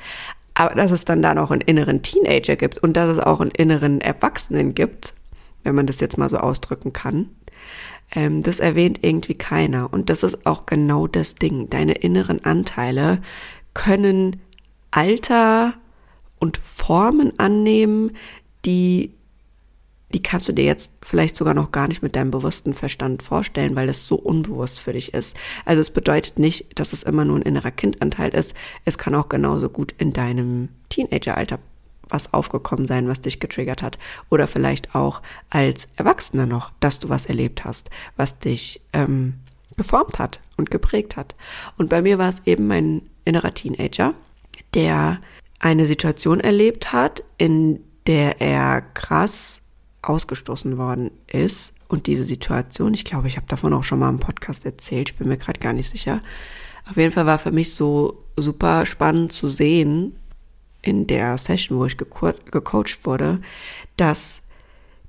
Aber 0.53 0.75
dass 0.75 0.91
es 0.91 1.05
dann 1.05 1.21
da 1.21 1.33
noch 1.33 1.51
einen 1.51 1.61
inneren 1.61 2.01
Teenager 2.01 2.55
gibt 2.55 2.77
und 2.79 2.93
dass 2.93 3.09
es 3.09 3.19
auch 3.19 3.41
einen 3.41 3.51
inneren 3.51 4.01
Erwachsenen 4.01 4.73
gibt, 4.73 5.13
wenn 5.63 5.75
man 5.75 5.87
das 5.87 5.99
jetzt 5.99 6.17
mal 6.17 6.29
so 6.29 6.37
ausdrücken 6.37 6.93
kann, 6.93 7.29
ähm, 8.13 8.43
das 8.43 8.59
erwähnt 8.59 8.99
irgendwie 9.01 9.35
keiner. 9.35 9.91
Und 9.91 10.09
das 10.09 10.23
ist 10.23 10.45
auch 10.45 10.65
genau 10.65 11.07
das 11.07 11.35
Ding. 11.35 11.69
Deine 11.69 11.93
inneren 11.93 12.43
Anteile 12.45 13.21
können 13.73 14.41
Alter 14.91 15.73
und 16.39 16.57
Formen 16.57 17.37
annehmen, 17.39 18.11
die, 18.65 19.13
die 20.13 20.21
kannst 20.21 20.47
du 20.47 20.53
dir 20.53 20.65
jetzt 20.65 20.91
vielleicht 21.01 21.35
sogar 21.35 21.53
noch 21.53 21.71
gar 21.71 21.87
nicht 21.87 22.01
mit 22.01 22.15
deinem 22.15 22.31
bewussten 22.31 22.73
Verstand 22.73 23.23
vorstellen, 23.23 23.75
weil 23.75 23.89
es 23.89 24.07
so 24.07 24.15
unbewusst 24.15 24.79
für 24.79 24.93
dich 24.93 25.13
ist. 25.13 25.35
Also 25.65 25.81
es 25.81 25.89
bedeutet 25.89 26.39
nicht, 26.39 26.79
dass 26.79 26.93
es 26.93 27.03
immer 27.03 27.25
nur 27.25 27.37
ein 27.37 27.43
innerer 27.43 27.71
Kindanteil 27.71 28.33
ist. 28.33 28.53
Es 28.85 28.97
kann 28.97 29.15
auch 29.15 29.29
genauso 29.29 29.69
gut 29.69 29.93
in 29.97 30.13
deinem 30.13 30.69
Teenageralter 30.89 31.59
was 32.07 32.33
aufgekommen 32.33 32.87
sein, 32.87 33.07
was 33.07 33.21
dich 33.21 33.39
getriggert 33.39 33.81
hat. 33.81 33.97
Oder 34.29 34.47
vielleicht 34.47 34.95
auch 34.95 35.21
als 35.49 35.87
Erwachsener 35.95 36.45
noch, 36.45 36.71
dass 36.79 36.99
du 36.99 37.09
was 37.09 37.25
erlebt 37.25 37.65
hast, 37.65 37.89
was 38.15 38.37
dich 38.39 38.81
ähm, 38.93 39.35
geformt 39.75 40.19
hat 40.19 40.39
und 40.57 40.71
geprägt 40.71 41.17
hat. 41.17 41.35
Und 41.77 41.89
bei 41.89 42.01
mir 42.01 42.17
war 42.17 42.29
es 42.29 42.41
eben 42.45 42.67
mein 42.67 43.01
innerer 43.25 43.53
Teenager, 43.53 44.13
der 44.73 45.19
eine 45.59 45.85
Situation 45.85 46.39
erlebt 46.39 46.93
hat, 46.93 47.23
in 47.37 47.79
der 48.07 48.41
er 48.41 48.81
krass 48.81 49.61
ausgestoßen 50.01 50.77
worden 50.77 51.11
ist. 51.27 51.73
Und 51.87 52.07
diese 52.07 52.23
Situation, 52.23 52.93
ich 52.93 53.05
glaube, 53.05 53.27
ich 53.27 53.37
habe 53.37 53.47
davon 53.47 53.73
auch 53.73 53.83
schon 53.83 53.99
mal 53.99 54.09
im 54.09 54.19
Podcast 54.19 54.65
erzählt, 54.65 55.11
ich 55.11 55.17
bin 55.17 55.27
mir 55.27 55.37
gerade 55.37 55.59
gar 55.59 55.73
nicht 55.73 55.89
sicher. 55.89 56.21
Auf 56.89 56.97
jeden 56.97 57.11
Fall 57.11 57.25
war 57.25 57.39
für 57.39 57.51
mich 57.51 57.73
so 57.73 58.23
super 58.37 58.85
spannend 58.85 59.33
zu 59.33 59.47
sehen 59.47 60.15
in 60.81 61.07
der 61.07 61.37
Session, 61.37 61.79
wo 61.79 61.85
ich 61.85 61.97
gecoacht 61.97 63.05
wurde, 63.05 63.41
dass 63.97 64.41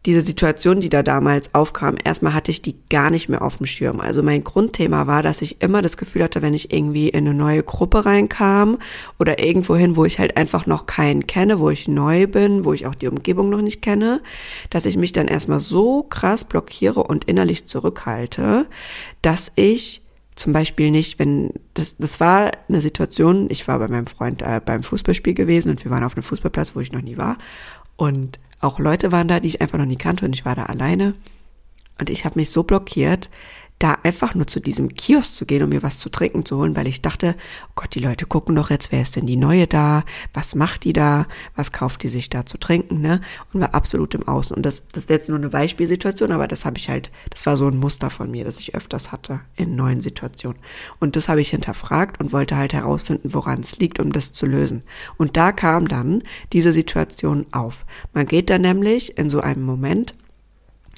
diese 0.06 0.22
Situation, 0.22 0.80
die 0.80 0.88
da 0.88 1.02
damals 1.02 1.52
aufkam, 1.52 1.96
erstmal 2.02 2.32
hatte 2.32 2.52
ich 2.52 2.62
die 2.62 2.76
gar 2.88 3.10
nicht 3.10 3.28
mehr 3.28 3.42
auf 3.42 3.56
dem 3.56 3.66
Schirm. 3.66 4.00
Also 4.00 4.22
mein 4.22 4.44
Grundthema 4.44 5.08
war, 5.08 5.24
dass 5.24 5.42
ich 5.42 5.60
immer 5.60 5.82
das 5.82 5.96
Gefühl 5.96 6.22
hatte, 6.22 6.42
wenn 6.42 6.54
ich 6.54 6.72
irgendwie 6.72 7.08
in 7.08 7.26
eine 7.26 7.34
neue 7.34 7.64
Gruppe 7.64 8.06
reinkam 8.06 8.78
oder 9.18 9.42
irgendwo 9.42 9.74
hin, 9.74 9.96
wo 9.96 10.04
ich 10.04 10.20
halt 10.20 10.36
einfach 10.36 10.64
noch 10.66 10.86
keinen 10.86 11.26
kenne, 11.26 11.58
wo 11.58 11.70
ich 11.70 11.88
neu 11.88 12.28
bin, 12.28 12.64
wo 12.64 12.72
ich 12.72 12.86
auch 12.86 12.94
die 12.94 13.08
Umgebung 13.08 13.50
noch 13.50 13.62
nicht 13.62 13.82
kenne, 13.82 14.22
dass 14.70 14.86
ich 14.86 14.96
mich 14.96 15.12
dann 15.12 15.26
erstmal 15.26 15.60
so 15.60 16.04
krass 16.04 16.44
blockiere 16.44 17.02
und 17.02 17.24
innerlich 17.24 17.66
zurückhalte, 17.66 18.68
dass 19.22 19.50
ich 19.56 20.02
zum 20.36 20.52
Beispiel 20.52 20.90
nicht, 20.92 21.18
wenn 21.18 21.50
das, 21.74 21.96
das 21.96 22.20
war 22.20 22.52
eine 22.68 22.80
Situation, 22.80 23.46
ich 23.50 23.66
war 23.66 23.78
bei 23.80 23.88
meinem 23.88 24.06
Freund 24.06 24.42
äh, 24.42 24.60
beim 24.64 24.84
Fußballspiel 24.84 25.34
gewesen 25.34 25.70
und 25.70 25.82
wir 25.82 25.90
waren 25.90 26.04
auf 26.04 26.14
einem 26.14 26.22
Fußballplatz, 26.22 26.76
wo 26.76 26.80
ich 26.80 26.92
noch 26.92 27.02
nie 27.02 27.16
war. 27.16 27.38
Und 27.96 28.38
auch 28.66 28.78
Leute 28.78 29.12
waren 29.12 29.28
da, 29.28 29.40
die 29.40 29.48
ich 29.48 29.60
einfach 29.60 29.78
noch 29.78 29.86
nie 29.86 29.96
kannte 29.96 30.26
und 30.26 30.34
ich 30.34 30.44
war 30.44 30.54
da 30.54 30.64
alleine. 30.64 31.14
Und 31.98 32.10
ich 32.10 32.24
habe 32.24 32.38
mich 32.38 32.50
so 32.50 32.62
blockiert, 32.62 33.30
da 33.78 33.98
einfach 34.02 34.34
nur 34.34 34.46
zu 34.46 34.60
diesem 34.60 34.94
Kiosk 34.94 35.34
zu 35.34 35.44
gehen, 35.44 35.62
um 35.62 35.68
mir 35.68 35.82
was 35.82 35.98
zu 35.98 36.08
trinken 36.08 36.46
zu 36.46 36.56
holen, 36.56 36.74
weil 36.76 36.86
ich 36.86 37.02
dachte, 37.02 37.34
oh 37.68 37.72
Gott, 37.74 37.94
die 37.94 38.00
Leute 38.00 38.24
gucken 38.24 38.54
doch 38.54 38.70
jetzt, 38.70 38.90
wer 38.90 39.02
ist 39.02 39.16
denn 39.16 39.26
die 39.26 39.36
Neue 39.36 39.66
da? 39.66 40.04
Was 40.32 40.54
macht 40.54 40.84
die 40.84 40.94
da? 40.94 41.26
Was 41.54 41.72
kauft 41.72 42.02
die 42.02 42.08
sich 42.08 42.30
da 42.30 42.46
zu 42.46 42.56
trinken, 42.56 43.02
ne? 43.02 43.20
Und 43.52 43.60
war 43.60 43.74
absolut 43.74 44.14
im 44.14 44.26
Außen. 44.26 44.56
Und 44.56 44.64
das, 44.64 44.82
das 44.92 45.04
ist 45.04 45.10
jetzt 45.10 45.28
nur 45.28 45.36
eine 45.36 45.50
Beispielsituation, 45.50 46.32
aber 46.32 46.48
das 46.48 46.64
habe 46.64 46.78
ich 46.78 46.88
halt, 46.88 47.10
das 47.28 47.44
war 47.44 47.58
so 47.58 47.68
ein 47.68 47.76
Muster 47.76 48.08
von 48.08 48.30
mir, 48.30 48.44
das 48.44 48.58
ich 48.60 48.74
öfters 48.74 49.12
hatte 49.12 49.40
in 49.56 49.76
neuen 49.76 50.00
Situationen. 50.00 50.58
Und 50.98 51.16
das 51.16 51.28
habe 51.28 51.42
ich 51.42 51.50
hinterfragt 51.50 52.18
und 52.18 52.32
wollte 52.32 52.56
halt 52.56 52.72
herausfinden, 52.72 53.34
woran 53.34 53.60
es 53.60 53.78
liegt, 53.78 54.00
um 54.00 54.10
das 54.12 54.32
zu 54.32 54.46
lösen. 54.46 54.84
Und 55.18 55.36
da 55.36 55.52
kam 55.52 55.86
dann 55.86 56.22
diese 56.54 56.72
Situation 56.72 57.44
auf. 57.52 57.84
Man 58.14 58.26
geht 58.26 58.48
dann 58.48 58.62
nämlich 58.62 59.18
in 59.18 59.28
so 59.28 59.40
einem 59.40 59.62
Moment 59.62 60.14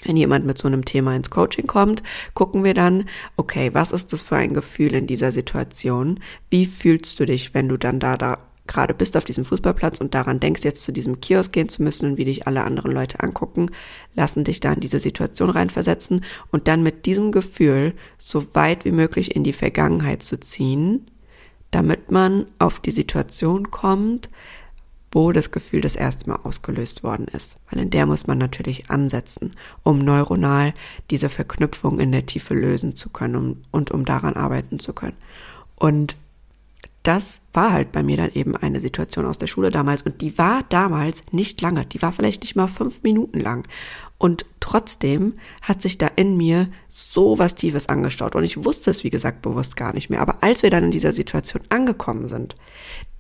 wenn 0.04 0.16
jemand 0.16 0.46
mit 0.46 0.58
so 0.58 0.68
einem 0.68 0.84
Thema 0.84 1.16
ins 1.16 1.30
Coaching 1.30 1.66
kommt, 1.66 2.02
gucken 2.34 2.64
wir 2.64 2.74
dann, 2.74 3.08
okay, 3.36 3.70
was 3.72 3.92
ist 3.92 4.12
das 4.12 4.22
für 4.22 4.36
ein 4.36 4.54
Gefühl 4.54 4.94
in 4.94 5.06
dieser 5.06 5.32
Situation? 5.32 6.20
Wie 6.50 6.66
fühlst 6.66 7.18
du 7.18 7.26
dich, 7.26 7.54
wenn 7.54 7.68
du 7.68 7.76
dann 7.76 7.98
da, 7.98 8.16
da 8.16 8.38
gerade 8.68 8.94
bist 8.94 9.16
auf 9.16 9.24
diesem 9.24 9.44
Fußballplatz 9.44 10.00
und 10.00 10.14
daran 10.14 10.38
denkst, 10.38 10.62
jetzt 10.62 10.84
zu 10.84 10.92
diesem 10.92 11.20
Kiosk 11.20 11.52
gehen 11.52 11.68
zu 11.68 11.82
müssen 11.82 12.10
und 12.10 12.18
wie 12.18 12.26
dich 12.26 12.46
alle 12.46 12.62
anderen 12.62 12.92
Leute 12.92 13.20
angucken, 13.20 13.70
lassen 14.14 14.44
dich 14.44 14.60
da 14.60 14.72
in 14.72 14.80
diese 14.80 15.00
Situation 15.00 15.50
reinversetzen 15.50 16.24
und 16.52 16.68
dann 16.68 16.82
mit 16.82 17.06
diesem 17.06 17.32
Gefühl 17.32 17.94
so 18.18 18.54
weit 18.54 18.84
wie 18.84 18.92
möglich 18.92 19.34
in 19.34 19.42
die 19.42 19.52
Vergangenheit 19.52 20.22
zu 20.22 20.38
ziehen, 20.38 21.06
damit 21.70 22.10
man 22.10 22.46
auf 22.58 22.78
die 22.78 22.92
Situation 22.92 23.70
kommt, 23.70 24.30
wo 25.10 25.32
das 25.32 25.50
Gefühl 25.50 25.80
das 25.80 25.96
erste 25.96 26.28
Mal 26.28 26.40
ausgelöst 26.42 27.02
worden 27.02 27.26
ist. 27.28 27.56
Weil 27.70 27.80
in 27.80 27.90
der 27.90 28.06
muss 28.06 28.26
man 28.26 28.38
natürlich 28.38 28.90
ansetzen, 28.90 29.52
um 29.82 29.98
neuronal 29.98 30.74
diese 31.10 31.28
Verknüpfung 31.28 31.98
in 31.98 32.12
der 32.12 32.26
Tiefe 32.26 32.54
lösen 32.54 32.94
zu 32.94 33.08
können 33.08 33.36
um, 33.36 33.62
und 33.70 33.90
um 33.90 34.04
daran 34.04 34.34
arbeiten 34.34 34.78
zu 34.78 34.92
können. 34.92 35.16
Und 35.76 36.16
das 37.08 37.40
war 37.54 37.72
halt 37.72 37.92
bei 37.92 38.02
mir 38.02 38.18
dann 38.18 38.32
eben 38.34 38.54
eine 38.54 38.80
Situation 38.80 39.24
aus 39.24 39.38
der 39.38 39.46
Schule 39.46 39.70
damals 39.70 40.02
und 40.02 40.20
die 40.20 40.36
war 40.36 40.64
damals 40.68 41.22
nicht 41.30 41.60
lange, 41.62 41.86
die 41.86 42.02
war 42.02 42.12
vielleicht 42.12 42.42
nicht 42.42 42.54
mal 42.54 42.66
fünf 42.66 43.02
Minuten 43.02 43.40
lang. 43.40 43.66
Und 44.18 44.44
trotzdem 44.60 45.34
hat 45.62 45.80
sich 45.80 45.96
da 45.96 46.08
in 46.16 46.36
mir 46.36 46.68
so 46.88 47.38
was 47.38 47.54
Tiefes 47.54 47.88
angestaut 47.88 48.34
und 48.34 48.44
ich 48.44 48.62
wusste 48.64 48.90
es, 48.90 49.04
wie 49.04 49.10
gesagt, 49.10 49.42
bewusst 49.42 49.76
gar 49.76 49.94
nicht 49.94 50.10
mehr. 50.10 50.20
Aber 50.20 50.42
als 50.42 50.62
wir 50.62 50.70
dann 50.70 50.84
in 50.84 50.90
dieser 50.90 51.12
Situation 51.12 51.62
angekommen 51.70 52.28
sind, 52.28 52.56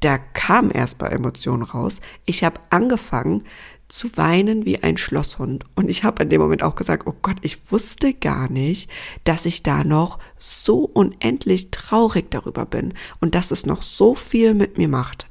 da 0.00 0.18
kam 0.18 0.70
erst 0.72 0.98
bei 0.98 1.08
Emotionen 1.08 1.62
raus. 1.62 2.00
Ich 2.24 2.44
habe 2.44 2.60
angefangen 2.70 3.44
zu 3.88 4.14
weinen 4.16 4.64
wie 4.64 4.82
ein 4.82 4.98
Schlosshund. 4.98 5.64
Und 5.74 5.88
ich 5.88 6.04
habe 6.04 6.22
in 6.22 6.28
dem 6.28 6.40
Moment 6.40 6.62
auch 6.62 6.74
gesagt, 6.74 7.06
oh 7.06 7.14
Gott, 7.22 7.38
ich 7.40 7.72
wusste 7.72 8.12
gar 8.12 8.50
nicht, 8.50 8.90
dass 9.24 9.46
ich 9.46 9.62
da 9.62 9.82
noch 9.82 10.18
so 10.38 10.80
unendlich 10.80 11.70
traurig 11.70 12.30
darüber 12.30 12.66
bin 12.66 12.94
und 13.20 13.34
dass 13.34 13.50
es 13.50 13.66
noch 13.66 13.82
so 13.82 14.14
viel 14.14 14.54
mit 14.54 14.78
mir 14.78 14.88
macht. 14.88 15.26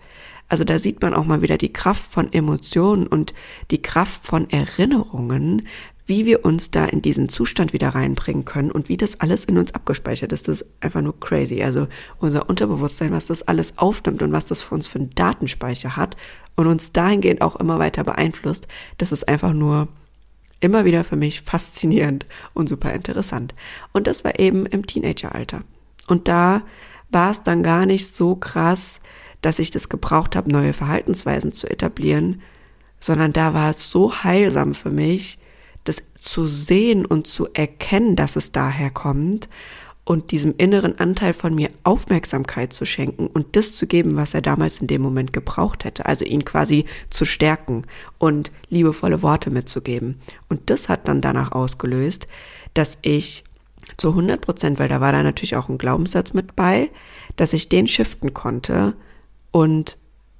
Also 0.49 0.63
da 0.63 0.79
sieht 0.79 1.01
man 1.01 1.13
auch 1.13 1.25
mal 1.25 1.41
wieder 1.41 1.57
die 1.57 1.73
Kraft 1.73 2.03
von 2.03 2.31
Emotionen 2.31 3.05
und 3.05 3.33
die 3.69 3.81
Kraft 3.81 4.25
von 4.25 4.49
Erinnerungen, 4.49 5.67
wie 6.07 6.25
wir 6.25 6.45
uns 6.45 6.71
da 6.71 6.85
in 6.85 7.01
diesen 7.01 7.27
Zustand 7.27 7.73
wieder 7.73 7.89
reinbringen 7.89 8.45
können 8.45 8.71
und 8.71 8.87
wie 8.87 8.97
das 8.97 9.19
alles 9.19 9.43
in 9.43 9.57
uns 9.57 9.75
abgespeichert 9.75 10.31
ist. 10.31 10.47
Das 10.47 10.61
ist 10.61 10.67
einfach 10.79 11.01
nur 11.01 11.19
crazy. 11.19 11.61
Also 11.61 11.87
unser 12.17 12.49
Unterbewusstsein, 12.49 13.11
was 13.11 13.27
das 13.27 13.43
alles 13.43 13.77
aufnimmt 13.77 14.21
und 14.21 14.31
was 14.31 14.45
das 14.45 14.61
für 14.61 14.73
uns 14.73 14.87
für 14.87 14.99
einen 14.99 15.13
Datenspeicher 15.15 15.97
hat 15.97 16.15
und 16.55 16.67
uns 16.67 16.93
dahingehend 16.93 17.41
auch 17.41 17.57
immer 17.57 17.77
weiter 17.77 18.05
beeinflusst, 18.05 18.67
das 18.97 19.11
ist 19.11 19.27
einfach 19.27 19.53
nur 19.53 19.89
immer 20.61 20.85
wieder 20.85 21.03
für 21.03 21.17
mich 21.17 21.41
faszinierend 21.41 22.25
und 22.53 22.69
super 22.69 22.93
interessant. 22.93 23.53
Und 23.91 24.07
das 24.07 24.23
war 24.23 24.39
eben 24.39 24.65
im 24.65 24.87
Teenageralter. 24.87 25.61
Und 26.07 26.29
da 26.29 26.63
war 27.09 27.31
es 27.31 27.43
dann 27.43 27.63
gar 27.63 27.85
nicht 27.85 28.15
so 28.15 28.35
krass, 28.35 29.01
dass 29.41 29.59
ich 29.59 29.71
das 29.71 29.89
gebraucht 29.89 30.35
habe, 30.35 30.51
neue 30.51 30.73
Verhaltensweisen 30.73 31.51
zu 31.51 31.69
etablieren, 31.69 32.41
sondern 32.99 33.33
da 33.33 33.53
war 33.53 33.69
es 33.69 33.91
so 33.91 34.23
heilsam 34.23 34.73
für 34.73 34.89
mich, 34.89 35.37
das 35.87 36.03
zu 36.17 36.47
sehen 36.47 37.05
und 37.05 37.27
zu 37.27 37.47
erkennen, 37.53 38.15
dass 38.15 38.35
es 38.35 38.51
daher 38.51 38.89
kommt 38.89 39.49
und 40.07 40.31
diesem 40.31 40.55
inneren 40.57 40.97
Anteil 40.99 41.33
von 41.33 41.53
mir 41.53 41.69
Aufmerksamkeit 41.83 42.71
zu 42.71 42.85
schenken 42.85 43.27
und 43.27 43.57
das 43.57 43.75
zu 43.75 43.87
geben, 43.87 44.15
was 44.15 44.33
er 44.33 44.41
damals 44.41 44.79
in 44.79 44.87
dem 44.87 45.01
Moment 45.01 45.33
gebraucht 45.33 45.83
hätte. 45.83 46.05
Also 46.05 46.23
ihn 46.23 46.45
quasi 46.45 46.85
zu 47.09 47.25
stärken 47.25 47.83
und 48.17 48.51
liebevolle 48.69 49.21
Worte 49.21 49.49
mitzugeben. 49.49 50.21
Und 50.47 50.69
das 50.69 50.87
hat 50.87 51.09
dann 51.09 51.21
danach 51.21 51.51
ausgelöst, 51.51 52.27
dass 52.73 52.97
ich 53.01 53.43
zu 53.97 54.09
100 54.09 54.39
Prozent, 54.39 54.79
weil 54.79 54.87
da 54.87 55.01
war 55.01 55.11
da 55.11 55.23
natürlich 55.23 55.57
auch 55.57 55.67
ein 55.67 55.77
Glaubenssatz 55.77 56.33
mit 56.33 56.55
bei, 56.55 56.89
dass 57.35 57.51
ich 57.51 57.67
den 57.67 57.87
shiften 57.87 58.33
konnte 58.33 58.95
und 59.51 59.97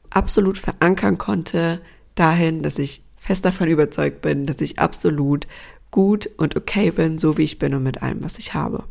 absolut 0.10 0.58
verankern 0.58 1.18
konnte 1.18 1.82
dahin, 2.16 2.62
dass 2.62 2.80
ich 2.80 3.04
fest 3.28 3.44
davon 3.44 3.68
überzeugt 3.68 4.22
bin, 4.22 4.46
dass 4.46 4.62
ich 4.62 4.80
absolut 4.80 5.48
gut 5.92 6.30
und 6.38 6.56
okay 6.56 6.92
bin, 6.92 7.18
so 7.18 7.38
wie 7.38 7.44
ich 7.44 7.60
bin 7.60 7.74
und 7.74 7.84
mit 7.84 8.02
allem, 8.02 8.24
was 8.24 8.40
ich 8.40 8.54
habe. 8.54 8.86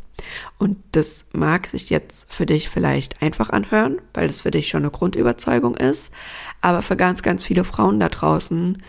Und 0.58 0.76
das 0.92 1.24
mag 1.32 1.68
sich 1.68 1.88
jetzt 1.88 2.30
für 2.30 2.44
dich 2.44 2.68
vielleicht 2.68 3.22
einfach 3.22 3.48
anhören, 3.48 3.98
weil 4.12 4.26
das 4.26 4.42
für 4.42 4.50
dich 4.50 4.68
schon 4.68 4.82
eine 4.82 4.90
Grundüberzeugung 4.90 5.74
ist, 5.74 6.12
aber 6.60 6.82
für 6.82 6.96
ganz, 6.96 7.22
ganz 7.22 7.44
viele 7.46 7.64
Frauen 7.64 7.98
da 7.98 8.10
draußen, 8.10 8.82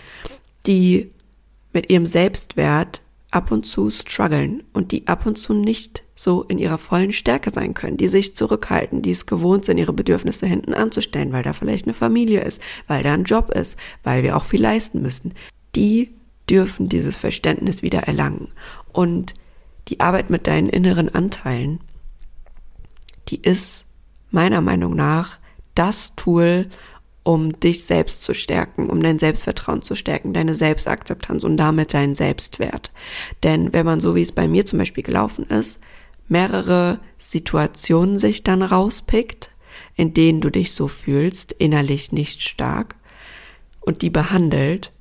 die 0.65 1.11
mit 1.71 1.89
ihrem 1.89 2.05
Selbstwert 2.05 3.01
ab 3.31 3.51
und 3.51 3.65
zu 3.65 3.89
strugglen 3.89 4.63
und 4.73 4.91
die 4.91 5.07
ab 5.07 5.25
und 5.25 5.37
zu 5.37 5.53
nicht 5.53 6.03
so 6.15 6.43
in 6.43 6.57
ihrer 6.57 6.77
vollen 6.77 7.11
Stärke 7.11 7.51
sein 7.51 7.73
können, 7.73 7.97
die 7.97 8.07
sich 8.07 8.35
zurückhalten, 8.35 9.01
die 9.01 9.11
es 9.11 9.25
gewohnt 9.25 9.65
sind, 9.65 9.77
ihre 9.77 9.93
Bedürfnisse 9.93 10.47
hinten 10.47 10.73
anzustellen, 10.73 11.33
weil 11.33 11.43
da 11.43 11.53
vielleicht 11.53 11.85
eine 11.85 11.93
Familie 11.93 12.41
ist, 12.41 12.61
weil 12.87 13.03
da 13.03 13.13
ein 13.13 13.25
Job 13.25 13.51
ist, 13.51 13.77
weil 14.03 14.23
wir 14.23 14.37
auch 14.37 14.45
viel 14.45 14.61
leisten 14.61 15.01
müssen. 15.01 15.33
Die 15.75 16.11
dürfen 16.49 16.89
dieses 16.89 17.17
Verständnis 17.17 17.83
wieder 17.83 18.03
erlangen. 18.03 18.49
Und 18.93 19.33
die 19.89 19.99
Arbeit 19.99 20.29
mit 20.29 20.47
deinen 20.47 20.69
inneren 20.69 21.13
Anteilen, 21.13 21.81
die 23.27 23.41
ist 23.41 23.85
meiner 24.31 24.61
Meinung 24.61 24.95
nach 24.95 25.37
das 25.75 26.15
Tool, 26.15 26.69
um 27.27 27.59
dich 27.59 27.83
selbst 27.83 28.23
zu 28.23 28.33
stärken, 28.33 28.89
um 28.89 29.03
dein 29.03 29.19
Selbstvertrauen 29.19 29.81
zu 29.81 29.95
stärken, 29.95 30.31
deine 30.31 30.55
Selbstakzeptanz 30.55 31.43
und 31.43 31.57
damit 31.57 31.93
deinen 31.93 32.15
Selbstwert. 32.15 32.93
Denn 33.43 33.73
wenn 33.73 33.85
man 33.85 33.99
so 33.99 34.15
wie 34.15 34.21
es 34.21 34.31
bei 34.31 34.47
mir 34.47 34.65
zum 34.65 34.79
Beispiel 34.79 35.03
gelaufen 35.03 35.43
ist, 35.43 35.81
mehrere 36.29 37.01
Situationen 37.17 38.17
sich 38.17 38.43
dann 38.43 38.61
rauspickt, 38.61 39.51
in 39.97 40.13
denen 40.13 40.39
du 40.39 40.49
dich 40.49 40.71
so 40.71 40.87
fühlst, 40.87 41.51
innerlich 41.51 42.13
nicht 42.13 42.43
stark, 42.43 42.95
und 43.81 44.03
die 44.03 44.09
behandelt, 44.09 44.93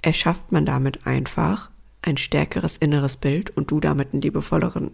erschafft 0.00 0.52
man 0.52 0.64
damit 0.64 1.08
einfach 1.08 1.70
ein 2.02 2.18
stärkeres 2.18 2.76
inneres 2.76 3.16
Bild 3.16 3.50
und 3.56 3.72
du 3.72 3.80
damit 3.80 4.12
einen 4.12 4.22
liebevolleren 4.22 4.92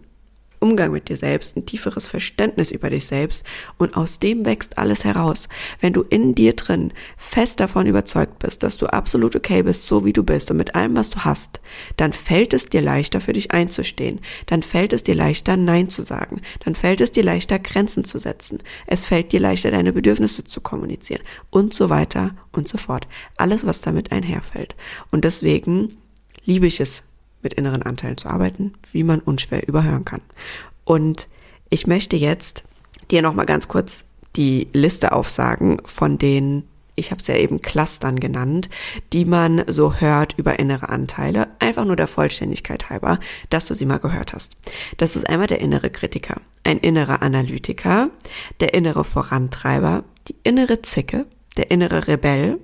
Umgang 0.65 0.91
mit 0.91 1.09
dir 1.09 1.17
selbst, 1.17 1.55
ein 1.55 1.67
tieferes 1.67 2.07
Verständnis 2.07 2.71
über 2.71 2.89
dich 2.89 3.05
selbst 3.05 3.45
und 3.77 3.95
aus 3.95 4.17
dem 4.17 4.47
wächst 4.47 4.79
alles 4.79 5.03
heraus. 5.03 5.47
Wenn 5.79 5.93
du 5.93 6.01
in 6.01 6.33
dir 6.33 6.53
drin 6.53 6.91
fest 7.17 7.59
davon 7.59 7.85
überzeugt 7.85 8.39
bist, 8.39 8.63
dass 8.63 8.75
du 8.77 8.87
absolut 8.87 9.35
okay 9.35 9.61
bist, 9.61 9.85
so 9.85 10.05
wie 10.05 10.11
du 10.11 10.23
bist 10.23 10.49
und 10.49 10.57
mit 10.57 10.73
allem, 10.73 10.95
was 10.95 11.11
du 11.11 11.19
hast, 11.19 11.61
dann 11.97 12.13
fällt 12.13 12.51
es 12.51 12.65
dir 12.65 12.81
leichter 12.81 13.21
für 13.21 13.33
dich 13.33 13.51
einzustehen, 13.51 14.21
dann 14.47 14.63
fällt 14.63 14.91
es 14.91 15.03
dir 15.03 15.13
leichter 15.13 15.55
Nein 15.55 15.89
zu 15.89 16.01
sagen, 16.01 16.41
dann 16.63 16.73
fällt 16.73 16.99
es 16.99 17.11
dir 17.11 17.23
leichter 17.23 17.59
Grenzen 17.59 18.03
zu 18.03 18.17
setzen, 18.17 18.57
es 18.87 19.05
fällt 19.05 19.33
dir 19.33 19.39
leichter 19.39 19.69
deine 19.69 19.93
Bedürfnisse 19.93 20.45
zu 20.45 20.61
kommunizieren 20.61 21.21
und 21.51 21.75
so 21.75 21.91
weiter 21.91 22.35
und 22.51 22.67
so 22.67 22.79
fort. 22.79 23.07
Alles, 23.37 23.67
was 23.67 23.81
damit 23.81 24.11
einherfällt. 24.11 24.75
Und 25.11 25.25
deswegen 25.25 25.97
liebe 26.43 26.65
ich 26.65 26.79
es, 26.79 27.03
mit 27.45 27.53
inneren 27.53 27.83
Anteilen 27.83 28.17
zu 28.17 28.27
arbeiten, 28.27 28.73
wie 28.91 29.03
man 29.03 29.21
unschwer 29.21 29.65
überhören 29.65 30.03
kann. 30.03 30.21
Und 30.83 31.27
ich 31.69 31.87
möchte 31.87 32.17
jetzt 32.17 32.63
dir 33.11 33.21
nochmal 33.21 33.45
ganz 33.45 33.69
kurz 33.69 34.03
die 34.35 34.67
Liste 34.73 35.13
aufsagen 35.13 35.81
von 35.85 36.17
den, 36.17 36.63
ich 36.95 37.11
habe 37.11 37.21
es 37.21 37.27
ja 37.27 37.35
eben 37.35 37.61
Clustern 37.61 38.19
genannt, 38.19 38.69
die 39.13 39.25
man 39.25 39.63
so 39.67 39.95
hört 39.95 40.37
über 40.37 40.59
innere 40.59 40.89
Anteile, 40.89 41.47
einfach 41.59 41.85
nur 41.85 41.95
der 41.95 42.07
Vollständigkeit 42.07 42.89
halber, 42.89 43.19
dass 43.49 43.65
du 43.65 43.73
sie 43.73 43.85
mal 43.85 43.99
gehört 43.99 44.33
hast. 44.33 44.57
Das 44.97 45.15
ist 45.15 45.29
einmal 45.29 45.47
der 45.47 45.61
innere 45.61 45.89
Kritiker, 45.89 46.41
ein 46.63 46.79
innerer 46.79 47.21
Analytiker, 47.21 48.09
der 48.59 48.73
innere 48.73 49.03
Vorantreiber, 49.03 50.03
die 50.27 50.35
innere 50.43 50.81
Zicke, 50.81 51.25
der 51.57 51.71
innere 51.71 52.07
Rebell 52.07 52.59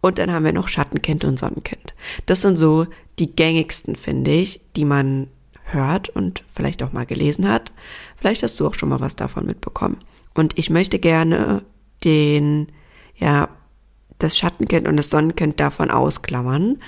und 0.00 0.18
dann 0.18 0.32
haben 0.32 0.44
wir 0.44 0.52
noch 0.52 0.68
Schattenkind 0.68 1.24
und 1.24 1.38
Sonnenkind. 1.38 1.94
Das 2.26 2.42
sind 2.42 2.56
so 2.56 2.86
die 3.18 3.34
gängigsten, 3.34 3.96
finde 3.96 4.30
ich, 4.30 4.60
die 4.76 4.84
man 4.84 5.28
hört 5.64 6.08
und 6.08 6.44
vielleicht 6.48 6.82
auch 6.82 6.92
mal 6.92 7.06
gelesen 7.06 7.48
hat. 7.48 7.72
Vielleicht 8.16 8.42
hast 8.42 8.60
du 8.60 8.66
auch 8.66 8.74
schon 8.74 8.88
mal 8.88 9.00
was 9.00 9.16
davon 9.16 9.46
mitbekommen. 9.46 9.98
Und 10.34 10.56
ich 10.56 10.70
möchte 10.70 10.98
gerne 10.98 11.62
den, 12.04 12.68
ja, 13.16 13.48
das 14.18 14.38
Schattenkind 14.38 14.88
und 14.88 14.96
das 14.96 15.10
Sonnenkind 15.10 15.60
davon 15.60 15.90
ausklammern, 15.90 16.80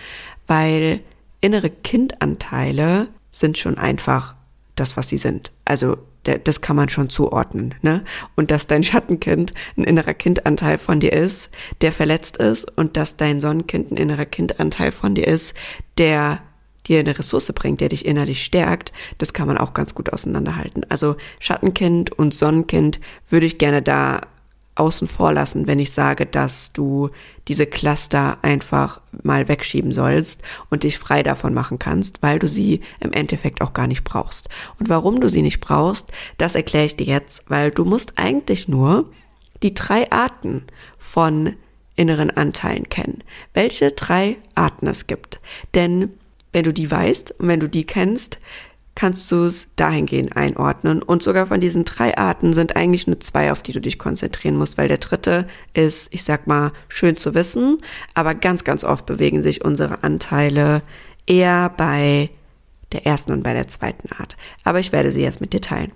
weil 0.47 1.01
innere 1.41 1.71
Kindanteile 1.71 3.09
sind 3.33 3.59
schon 3.59 3.79
einfach 3.79 4.37
das, 4.77 4.97
was 4.97 5.09
sie 5.09 5.19
sind. 5.19 5.53
Also 5.65 5.99
das 6.25 6.61
kann 6.61 6.77
man 6.77 6.89
schon 6.89 7.09
zuordnen, 7.09 7.75
ne? 7.83 8.05
Und 8.37 8.51
dass 8.51 8.67
dein 8.67 8.83
Schattenkind 8.83 9.55
ein 9.77 9.85
innerer 9.85 10.15
Kindanteil 10.15 10.79
von 10.79 11.01
dir 11.01 11.13
ist, 11.13 11.51
der 11.81 11.93
verletzt 11.93 12.37
ist 12.37 12.65
und 12.77 12.97
dass 12.97 13.17
dein 13.17 13.41
Sonnenkind 13.41 13.91
ein 13.91 13.97
innerer 13.97 14.27
Kindanteil 14.27 14.93
von 14.93 15.15
dir 15.15 15.27
ist, 15.27 15.55
der 15.99 16.41
dir 16.87 17.01
eine 17.01 17.19
Ressource 17.19 17.53
bringt, 17.55 17.81
der 17.81 17.89
dich 17.89 18.05
innerlich 18.05 18.43
stärkt, 18.43 18.93
das 19.19 19.33
kann 19.33 19.47
man 19.47 19.59
auch 19.59 19.75
ganz 19.75 19.95
gut 19.95 20.13
auseinanderhalten. 20.13 20.85
Also 20.89 21.17
Schattenkind 21.39 22.13
und 22.13 22.35
Sonnenkind 22.35 23.01
würde 23.29 23.47
ich 23.47 23.59
gerne 23.59 23.83
da 23.83 24.23
außen 24.81 25.07
vor 25.07 25.33
lassen, 25.33 25.67
wenn 25.67 25.79
ich 25.79 25.93
sage, 25.93 26.27
dass 26.27 26.73
du 26.73 27.11
diese 27.49 27.67
Cluster 27.67 28.39
einfach 28.43 29.01
mal 29.23 29.47
wegschieben 29.49 29.93
sollst 29.93 30.43
und 30.71 30.83
dich 30.83 30.99
frei 30.99 31.23
davon 31.23 31.53
machen 31.53 31.79
kannst, 31.79 32.23
weil 32.23 32.39
du 32.39 32.49
sie 32.49 32.81
im 33.01 33.13
Endeffekt 33.13 33.61
auch 33.61 33.75
gar 33.75 33.87
nicht 33.87 34.05
brauchst. 34.05 34.49
Und 34.79 34.89
warum 34.89 35.21
du 35.21 35.29
sie 35.29 35.43
nicht 35.43 35.61
brauchst, 35.61 36.11
das 36.39 36.55
erkläre 36.55 36.87
ich 36.87 36.97
dir 36.97 37.07
jetzt, 37.07 37.45
weil 37.49 37.71
du 37.71 37.85
musst 37.85 38.15
eigentlich 38.17 38.69
nur 38.69 39.11
die 39.63 39.75
drei 39.75 40.11
Arten 40.11 40.65
von 40.97 41.55
inneren 41.95 42.31
Anteilen 42.31 42.89
kennen. 42.89 43.23
Welche 43.53 43.93
drei 43.93 44.39
Arten 44.55 44.87
es 44.87 45.07
gibt. 45.07 45.41
Denn 45.75 46.15
wenn 46.53 46.65
du 46.65 46.73
die 46.73 46.91
weißt 46.91 47.35
und 47.39 47.49
wenn 47.49 47.61
du 47.61 47.69
die 47.69 47.85
kennst, 47.85 48.39
kannst 48.95 49.31
du 49.33 49.45
es 49.45 49.69
dahingehend 49.77 50.37
einordnen. 50.37 51.03
Und 51.03 51.23
sogar 51.23 51.47
von 51.47 51.61
diesen 51.61 51.85
drei 51.85 52.17
Arten 52.17 52.53
sind 52.53 52.77
eigentlich 52.77 53.07
nur 53.07 53.21
zwei, 53.21 53.53
auf 53.53 53.63
die 53.63 53.73
du 53.73 53.81
dich 53.81 53.99
konzentrieren 53.99 54.57
musst, 54.57 54.79
weil 54.79 54.89
der 54.89 54.99
dritte 54.99 55.47
ist, 55.73 56.09
ich 56.13 56.25
sag 56.25 56.47
mal, 56.47 56.73
schön 56.89 57.17
zu 57.17 57.35
wissen, 57.35 57.79
aber 58.15 58.35
ganz, 58.35 58.65
ganz 58.65 58.85
oft 58.85 59.07
bewegen 59.07 59.43
sich 59.43 59.65
unsere 59.65 60.03
Anteile 60.03 60.83
eher 61.27 61.71
bei 61.77 62.31
der 62.93 63.07
ersten 63.07 63.33
und 63.33 63.43
bei 63.43 63.53
der 63.53 63.69
zweiten 63.69 64.11
Art. 64.13 64.37
Aber 64.65 64.81
ich 64.81 64.93
werde 64.93 65.13
sie 65.13 65.23
jetzt 65.23 65.41
mit 65.41 65.53
dir 65.53 65.61
teilen. 65.61 65.93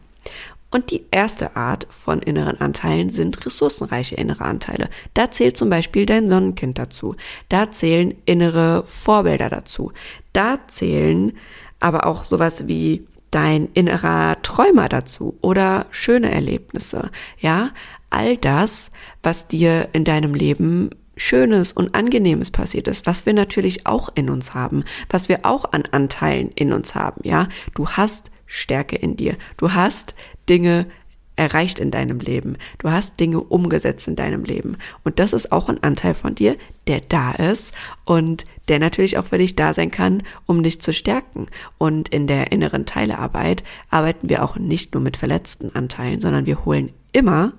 Und 0.71 0.91
die 0.91 1.05
erste 1.13 1.55
Art 1.55 1.87
von 1.91 2.21
inneren 2.21 2.61
Anteilen 2.61 3.09
sind 3.09 3.47
ressourcenreiche 3.47 4.17
innere 4.17 4.45
Anteile. 4.45 4.91
Da 5.15 5.31
zählt 5.31 5.57
zum 5.57 5.71
Beispiel 5.71 6.05
dein 6.05 6.29
Sonnenkind 6.29 6.79
dazu. 6.79 7.15
Da 7.49 7.71
zählen 7.71 8.15
innere 8.25 8.83
Vorbilder 8.85 9.51
dazu. 9.51 9.93
Da 10.33 10.59
zählen 10.67 11.37
aber 11.81 12.07
auch 12.07 12.25
sowas 12.25 12.67
wie 12.67 13.07
dein 13.31 13.69
innerer 13.75 14.41
Träumer 14.43 14.89
dazu 14.89 15.37
oder 15.41 15.87
schöne 15.91 16.31
Erlebnisse. 16.31 17.11
Ja, 17.39 17.71
all 18.11 18.37
das, 18.37 18.91
was 19.23 19.49
dir 19.49 19.89
in 19.93 20.05
deinem 20.05 20.35
Leben 20.35 20.91
Schönes 21.17 21.73
und 21.73 21.95
Angenehmes 21.95 22.51
passiert 22.51 22.89
ist, 22.89 23.07
was 23.07 23.25
wir 23.27 23.35
natürlich 23.35 23.87
auch 23.87 24.09
in 24.15 24.31
uns 24.31 24.55
haben, 24.55 24.85
was 25.09 25.29
wir 25.29 25.41
auch 25.43 25.73
an 25.73 25.85
Anteilen 25.91 26.51
in 26.55 26.73
uns 26.73 26.95
haben, 26.95 27.21
ja. 27.25 27.49
Du 27.75 27.89
hast 27.89 28.31
Stärke 28.47 28.97
in 28.97 29.17
dir. 29.17 29.37
Du 29.57 29.73
hast 29.73 30.15
Dinge 30.49 30.87
erreicht 31.37 31.79
in 31.79 31.91
deinem 31.91 32.21
Leben. 32.21 32.57
Du 32.79 32.91
hast 32.91 33.19
Dinge 33.19 33.41
umgesetzt 33.41 34.09
in 34.09 34.17
deinem 34.17 34.45
Leben. 34.45 34.77
Und 35.03 35.19
das 35.19 35.33
ist 35.33 35.53
auch 35.53 35.69
ein 35.69 35.83
Anteil 35.83 36.15
von 36.15 36.35
dir, 36.35 36.57
der 36.87 37.01
da 37.01 37.33
ist 37.33 37.73
und 38.05 38.45
der 38.69 38.79
natürlich 38.79 39.19
auch 39.19 39.27
für 39.27 39.39
dich 39.39 39.57
da 39.57 39.75
sein 39.75 39.91
kann, 39.91 40.23
um 40.47 40.63
dich 40.63 40.81
zu 40.81 40.93
stärken. 40.93 41.49
Und 41.79 42.09
in 42.09 42.27
der 42.27 42.53
inneren 42.53 42.87
Teilearbeit 42.87 43.65
arbeiten 43.91 44.29
wir 44.29 44.43
auch 44.45 44.57
nicht 44.57 44.95
nur 44.95 45.03
mit 45.03 45.17
verletzten 45.17 45.75
Anteilen, 45.75 46.21
sondern 46.21 46.47
wir 46.47 46.65
holen 46.65 46.93
immer 47.13 47.53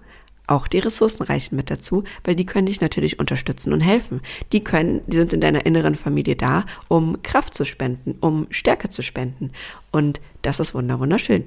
auch 0.47 0.67
die 0.67 0.79
Ressourcenreichen 0.79 1.55
mit 1.55 1.71
dazu, 1.71 2.03
weil 2.23 2.35
die 2.35 2.45
können 2.45 2.67
dich 2.67 2.81
natürlich 2.81 3.19
unterstützen 3.19 3.73
und 3.73 3.81
helfen. 3.81 4.21
Die 4.51 4.63
können, 4.63 5.01
die 5.07 5.17
sind 5.17 5.33
in 5.33 5.41
deiner 5.41 5.65
inneren 5.65 5.95
Familie 5.95 6.35
da, 6.35 6.65
um 6.88 7.21
Kraft 7.23 7.55
zu 7.55 7.65
spenden, 7.65 8.15
um 8.21 8.47
Stärke 8.51 8.89
zu 8.89 9.01
spenden. 9.01 9.51
Und 9.91 10.21
das 10.43 10.59
ist 10.59 10.75
wunderschön. 10.75 11.45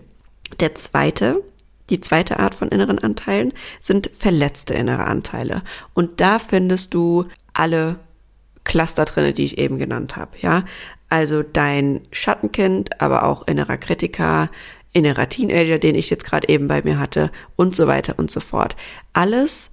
Der 0.61 0.75
zweite 0.75 1.43
die 1.91 2.01
zweite 2.01 2.39
Art 2.39 2.55
von 2.55 2.69
inneren 2.69 2.99
Anteilen 2.99 3.53
sind 3.81 4.11
verletzte 4.19 4.75
innere 4.75 5.05
Anteile. 5.05 5.63
Und 5.95 6.21
da 6.21 6.39
findest 6.39 6.95
du 6.95 7.27
alle 7.53 7.97
Cluster 8.65 9.05
drinne, 9.05 9.33
die 9.33 9.45
ich 9.45 9.59
eben 9.59 9.79
genannt 9.79 10.17
habe, 10.17 10.37
ja? 10.41 10.65
Also 11.09 11.43
dein 11.43 12.03
Schattenkind, 12.13 13.01
aber 13.01 13.25
auch 13.25 13.47
innerer 13.47 13.79
Kritiker, 13.79 14.51
innerer 14.93 15.29
Teenager, 15.29 15.79
den 15.79 15.95
ich 15.95 16.11
jetzt 16.11 16.25
gerade 16.25 16.49
eben 16.49 16.69
bei 16.69 16.83
mir 16.83 16.99
hatte 16.99 17.31
und 17.57 17.75
so 17.75 17.87
weiter 17.87 18.19
und 18.19 18.31
so 18.31 18.41
fort. 18.41 18.77
Alles, 19.15 19.71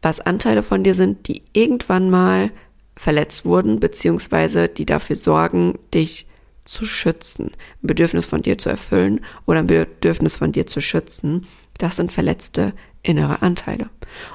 was 0.00 0.20
Anteile 0.20 0.62
von 0.62 0.82
dir 0.82 0.94
sind, 0.94 1.28
die 1.28 1.42
irgendwann 1.52 2.08
mal 2.08 2.50
verletzt 2.96 3.44
wurden, 3.44 3.80
beziehungsweise 3.80 4.68
die 4.68 4.86
dafür 4.86 5.16
sorgen, 5.16 5.78
dich 5.92 6.26
zu 6.70 6.84
schützen, 6.84 7.50
ein 7.82 7.86
Bedürfnis 7.86 8.26
von 8.26 8.42
dir 8.42 8.58
zu 8.58 8.68
erfüllen 8.68 9.20
oder 9.46 9.60
ein 9.60 9.66
Bedürfnis 9.66 10.36
von 10.36 10.52
dir 10.52 10.66
zu 10.66 10.80
schützen, 10.80 11.46
das 11.78 11.96
sind 11.96 12.12
verletzte 12.12 12.74
innere 13.02 13.42
Anteile. 13.42 13.90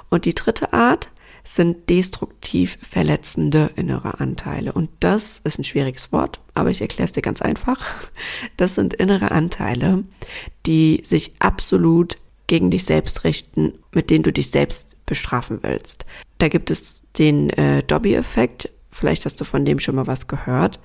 Und 0.09 0.25
die 0.25 0.35
dritte 0.35 0.73
Art 0.73 1.09
sind 1.43 1.89
destruktiv 1.89 2.77
verletzende 2.81 3.69
innere 3.75 4.19
Anteile. 4.19 4.73
Und 4.73 4.89
das 4.99 5.39
ist 5.43 5.59
ein 5.59 5.63
schwieriges 5.63 6.11
Wort, 6.11 6.39
aber 6.55 6.71
ich 6.71 6.81
erkläre 6.81 7.05
es 7.05 7.11
dir 7.11 7.21
ganz 7.21 7.41
einfach. 7.41 7.85
Das 8.57 8.75
sind 8.75 8.93
innere 8.93 9.31
Anteile, 9.31 10.03
die 10.65 11.01
sich 11.03 11.33
absolut 11.39 12.17
gegen 12.47 12.71
dich 12.71 12.85
selbst 12.85 13.23
richten, 13.23 13.73
mit 13.91 14.09
denen 14.09 14.23
du 14.23 14.31
dich 14.31 14.49
selbst 14.49 14.95
bestrafen 15.05 15.59
willst. 15.61 16.05
Da 16.37 16.47
gibt 16.47 16.71
es 16.71 17.03
den 17.17 17.49
äh, 17.51 17.83
Dobby-Effekt, 17.83 18.69
vielleicht 18.91 19.25
hast 19.25 19.39
du 19.39 19.45
von 19.45 19.65
dem 19.65 19.79
schon 19.79 19.95
mal 19.95 20.07
was 20.07 20.27
gehört 20.27 20.79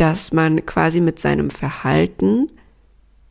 dass 0.00 0.32
man 0.32 0.64
quasi 0.64 1.02
mit 1.02 1.18
seinem 1.18 1.50
Verhalten 1.50 2.50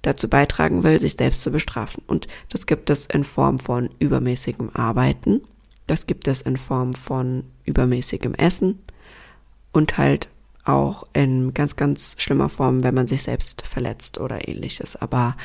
dazu 0.03 0.29
beitragen 0.29 0.84
will, 0.84 0.99
sich 0.99 1.13
selbst 1.13 1.41
zu 1.41 1.51
bestrafen. 1.51 2.03
Und 2.05 2.27
das 2.49 2.67
gibt 2.67 2.91
es 2.91 3.08
in 3.08 3.23
Form 3.23 3.58
von 3.58 3.89
übermäßigem 3.97 4.69
Arbeiten, 4.75 5.41
das 5.88 6.05
gibt 6.05 6.27
es 6.27 6.43
in 6.43 6.58
Form 6.58 6.93
von 6.93 7.43
übermäßigem 7.65 8.36
Essen 8.36 8.77
und 9.71 9.97
halt 9.97 10.29
auch 10.63 11.08
in 11.13 11.55
ganz, 11.55 11.75
ganz 11.75 12.15
schlimmer 12.19 12.49
Form, 12.49 12.84
wenn 12.84 12.93
man 12.93 13.08
sich 13.08 13.23
selbst 13.23 13.65
verletzt 13.65 14.19
oder 14.19 14.47
ähnliches. 14.47 14.95
Aber 14.95 15.36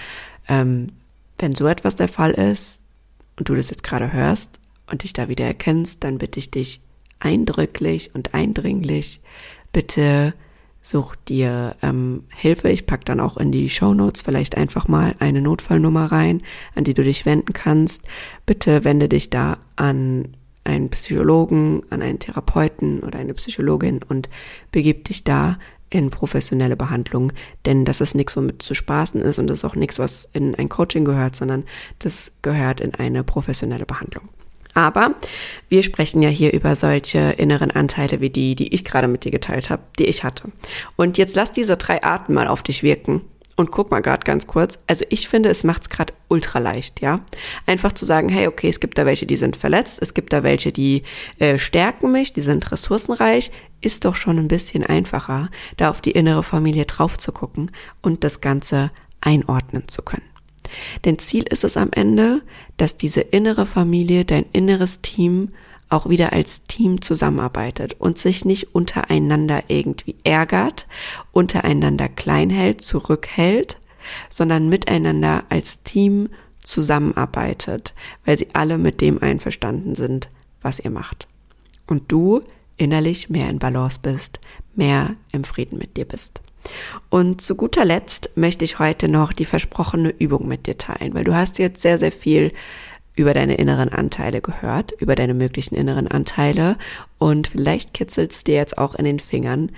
ähm, 0.46 0.92
wenn 1.38 1.54
so 1.54 1.66
etwas 1.66 1.96
der 1.96 2.08
Fall 2.08 2.32
ist 2.32 2.80
und 3.38 3.48
du 3.48 3.54
das 3.54 3.70
jetzt 3.70 3.82
gerade 3.82 4.12
hörst 4.12 4.60
und 4.90 5.04
dich 5.04 5.14
da 5.14 5.28
wieder 5.28 5.46
erkennst, 5.46 6.04
dann 6.04 6.18
bitte 6.18 6.38
ich 6.38 6.50
dich 6.50 6.82
eindrücklich 7.18 8.14
und 8.14 8.34
eindringlich, 8.34 9.22
bitte 9.72 10.34
Such 10.86 11.16
dir 11.16 11.76
ähm, 11.80 12.24
Hilfe. 12.28 12.68
Ich 12.68 12.84
pack 12.84 13.06
dann 13.06 13.18
auch 13.18 13.38
in 13.38 13.50
die 13.50 13.70
Show 13.70 13.94
Notes 13.94 14.20
vielleicht 14.20 14.54
einfach 14.54 14.86
mal 14.86 15.14
eine 15.18 15.40
Notfallnummer 15.40 16.12
rein, 16.12 16.42
an 16.74 16.84
die 16.84 16.92
du 16.92 17.02
dich 17.02 17.24
wenden 17.24 17.54
kannst. 17.54 18.02
Bitte 18.44 18.84
wende 18.84 19.08
dich 19.08 19.30
da 19.30 19.56
an 19.76 20.36
einen 20.62 20.90
Psychologen, 20.90 21.84
an 21.88 22.02
einen 22.02 22.18
Therapeuten 22.18 23.00
oder 23.00 23.18
eine 23.18 23.32
Psychologin 23.32 24.00
und 24.06 24.28
begib 24.72 25.04
dich 25.04 25.24
da 25.24 25.56
in 25.88 26.10
professionelle 26.10 26.76
Behandlung, 26.76 27.32
denn 27.64 27.86
das 27.86 28.02
ist 28.02 28.14
nichts, 28.14 28.36
womit 28.36 28.60
zu 28.60 28.74
spaßen 28.74 29.22
ist 29.22 29.38
und 29.38 29.46
das 29.46 29.60
ist 29.60 29.64
auch 29.64 29.76
nichts, 29.76 29.98
was 29.98 30.28
in 30.34 30.54
ein 30.54 30.68
Coaching 30.68 31.06
gehört, 31.06 31.34
sondern 31.34 31.64
das 31.98 32.30
gehört 32.42 32.82
in 32.82 32.94
eine 32.94 33.24
professionelle 33.24 33.86
Behandlung. 33.86 34.28
Aber 34.74 35.14
wir 35.68 35.82
sprechen 35.82 36.20
ja 36.20 36.28
hier 36.28 36.52
über 36.52 36.76
solche 36.76 37.18
inneren 37.18 37.70
Anteile 37.70 38.20
wie 38.20 38.30
die, 38.30 38.54
die 38.54 38.74
ich 38.74 38.84
gerade 38.84 39.08
mit 39.08 39.24
dir 39.24 39.30
geteilt 39.30 39.70
habe, 39.70 39.82
die 39.98 40.06
ich 40.06 40.24
hatte. 40.24 40.50
Und 40.96 41.16
jetzt 41.16 41.36
lass 41.36 41.52
diese 41.52 41.76
drei 41.76 42.02
Arten 42.02 42.34
mal 42.34 42.48
auf 42.48 42.62
dich 42.62 42.82
wirken. 42.82 43.22
Und 43.56 43.70
guck 43.70 43.92
mal 43.92 44.02
gerade 44.02 44.24
ganz 44.24 44.48
kurz. 44.48 44.80
Also 44.88 45.04
ich 45.10 45.28
finde, 45.28 45.48
es 45.48 45.62
macht 45.62 45.82
es 45.82 45.88
gerade 45.88 46.12
ultra 46.28 46.58
leicht, 46.58 47.00
ja. 47.00 47.20
Einfach 47.66 47.92
zu 47.92 48.04
sagen, 48.04 48.28
hey, 48.28 48.48
okay, 48.48 48.68
es 48.68 48.80
gibt 48.80 48.98
da 48.98 49.06
welche, 49.06 49.26
die 49.26 49.36
sind 49.36 49.54
verletzt, 49.56 49.98
es 50.00 50.12
gibt 50.12 50.32
da 50.32 50.42
welche, 50.42 50.72
die 50.72 51.04
äh, 51.38 51.56
stärken 51.56 52.10
mich, 52.10 52.32
die 52.32 52.42
sind 52.42 52.72
ressourcenreich, 52.72 53.52
ist 53.80 54.04
doch 54.04 54.16
schon 54.16 54.38
ein 54.38 54.48
bisschen 54.48 54.84
einfacher, 54.84 55.50
da 55.76 55.90
auf 55.90 56.00
die 56.00 56.10
innere 56.10 56.42
Familie 56.42 56.86
drauf 56.86 57.16
zu 57.16 57.30
gucken 57.30 57.70
und 58.02 58.24
das 58.24 58.40
Ganze 58.40 58.90
einordnen 59.20 59.86
zu 59.86 60.02
können. 60.02 60.33
Denn 61.04 61.18
Ziel 61.18 61.44
ist 61.44 61.64
es 61.64 61.76
am 61.76 61.90
Ende, 61.92 62.42
dass 62.76 62.96
diese 62.96 63.20
innere 63.20 63.66
Familie, 63.66 64.24
dein 64.24 64.46
inneres 64.52 65.00
Team 65.00 65.50
auch 65.88 66.08
wieder 66.08 66.32
als 66.32 66.64
Team 66.64 67.02
zusammenarbeitet 67.02 67.94
und 67.98 68.18
sich 68.18 68.44
nicht 68.44 68.74
untereinander 68.74 69.64
irgendwie 69.68 70.16
ärgert, 70.24 70.86
untereinander 71.32 72.08
klein 72.08 72.50
hält, 72.50 72.82
zurückhält, 72.82 73.78
sondern 74.28 74.68
miteinander 74.68 75.44
als 75.48 75.82
Team 75.82 76.30
zusammenarbeitet, 76.62 77.94
weil 78.24 78.38
sie 78.38 78.48
alle 78.54 78.78
mit 78.78 79.00
dem 79.00 79.22
einverstanden 79.22 79.94
sind, 79.94 80.30
was 80.62 80.80
ihr 80.80 80.90
macht. 80.90 81.28
Und 81.86 82.10
du 82.10 82.42
innerlich 82.76 83.28
mehr 83.28 83.48
in 83.48 83.58
Balance 83.58 84.00
bist, 84.02 84.40
mehr 84.74 85.14
im 85.32 85.44
Frieden 85.44 85.78
mit 85.78 85.96
dir 85.96 86.06
bist. 86.06 86.42
Und 87.10 87.40
zu 87.40 87.54
guter 87.54 87.84
Letzt 87.84 88.30
möchte 88.34 88.64
ich 88.64 88.78
heute 88.78 89.08
noch 89.08 89.32
die 89.32 89.44
versprochene 89.44 90.10
Übung 90.10 90.48
mit 90.48 90.66
dir 90.66 90.78
teilen, 90.78 91.14
weil 91.14 91.24
du 91.24 91.34
hast 91.34 91.58
jetzt 91.58 91.82
sehr, 91.82 91.98
sehr 91.98 92.12
viel 92.12 92.52
über 93.14 93.32
deine 93.34 93.54
inneren 93.54 93.90
Anteile 93.90 94.40
gehört, 94.40 94.92
über 94.92 95.14
deine 95.14 95.34
möglichen 95.34 95.76
inneren 95.76 96.08
Anteile 96.08 96.76
und 97.18 97.46
vielleicht 97.46 97.94
kitzelt 97.94 98.32
es 98.32 98.44
dir 98.44 98.56
jetzt 98.56 98.76
auch 98.76 98.94
in 98.96 99.04
den 99.04 99.20
Fingern, 99.20 99.70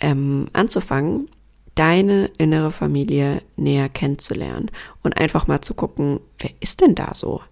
ähm, 0.00 0.48
anzufangen, 0.54 1.28
deine 1.74 2.30
innere 2.38 2.72
Familie 2.72 3.42
näher 3.56 3.88
kennenzulernen 3.88 4.70
und 5.02 5.16
einfach 5.16 5.46
mal 5.46 5.60
zu 5.60 5.74
gucken, 5.74 6.20
wer 6.38 6.50
ist 6.60 6.80
denn 6.80 6.94
da 6.94 7.14
so? 7.14 7.42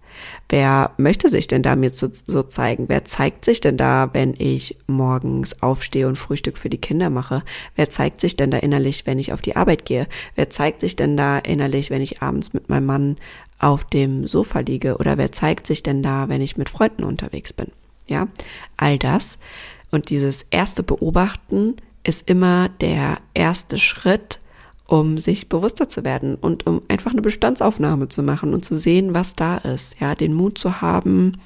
Wer 0.49 0.93
möchte 0.97 1.29
sich 1.29 1.47
denn 1.47 1.63
da 1.63 1.77
mir 1.77 1.91
so, 1.91 2.09
so, 2.11 2.43
zeigen? 2.43 2.89
Wer 2.89 3.05
zeigt 3.05 3.45
sich 3.45 3.61
denn 3.61 3.77
da, 3.77 4.11
wenn 4.13 4.35
ich 4.39 4.77
morgens 4.87 5.63
aufstehe 5.63 6.09
und 6.09 6.17
Frühstück 6.17 6.57
für 6.57 6.71
die 6.71 6.81
Kinder 6.81 7.11
mache? 7.11 7.43
Wer 7.77 7.91
zeigt 7.91 8.21
sich 8.21 8.37
denn 8.37 8.51
da 8.51 8.59
innerlich, 8.59 9.07
wenn 9.07 9.19
ich 9.19 9.33
auf 9.33 9.43
die 9.43 9.57
Arbeit 9.57 9.85
gehe? 9.85 10.07
Wer 10.37 10.51
zeigt 10.51 10.81
sich 10.81 10.97
denn 10.97 11.17
da 11.17 11.39
innerlich, 11.39 11.91
wenn 11.91 12.03
ich 12.03 12.23
abends 12.23 12.53
mit 12.53 12.69
meinem 12.69 12.87
Mann 12.87 13.17
auf 13.59 13.85
dem 13.85 14.27
Sofa 14.27 14.61
liege? 14.61 14.97
Oder 14.97 15.19
wer 15.19 15.33
zeigt 15.33 15.67
sich 15.67 15.83
denn 15.83 16.03
da, 16.03 16.29
wenn 16.29 16.41
ich 16.41 16.57
mit 16.57 16.69
Freunden 16.71 17.05
unterwegs 17.05 17.53
bin? 17.53 17.71
Ja, 18.07 18.29
all 18.77 18.99
das. 18.99 19.39
Und 19.91 20.11
dieses 20.11 20.47
erste 20.51 20.83
Beobachten 20.83 21.77
ist 22.05 22.29
immer 22.29 22.71
der 22.81 23.19
erste 23.35 23.79
Schritt, 23.79 24.41
um 24.89 25.19
sich 25.19 25.51
bewusster 25.51 25.89
zu 25.89 26.03
werden 26.03 26.35
und 26.35 26.67
um 26.67 26.81
einfach 26.89 27.13
eine 27.13 27.21
Bestandsaufnahme 27.21 28.09
zu 28.09 28.23
machen 28.23 28.55
und 28.55 28.65
zu 28.65 28.75
sehen, 28.75 29.15
was 29.15 29.37
da 29.37 29.59
ist. 29.59 30.01
Ja, 30.01 30.15
den 30.15 30.33
Mut 30.33 30.57
zu 30.57 30.81
haben, 30.81 31.39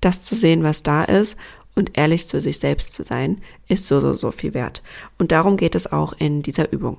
das 0.00 0.22
zu 0.22 0.34
sehen, 0.34 0.64
was 0.64 0.82
da 0.82 1.04
ist 1.04 1.36
und 1.76 1.96
ehrlich 1.96 2.28
zu 2.28 2.40
sich 2.40 2.58
selbst 2.58 2.92
zu 2.94 3.04
sein, 3.04 3.38
ist 3.68 3.86
so, 3.86 4.00
so, 4.00 4.14
so 4.14 4.32
viel 4.32 4.54
wert. 4.54 4.82
Und 5.18 5.30
darum 5.30 5.56
geht 5.56 5.76
es 5.76 5.90
auch 5.90 6.14
in 6.14 6.42
dieser 6.42 6.72
Übung. 6.72 6.98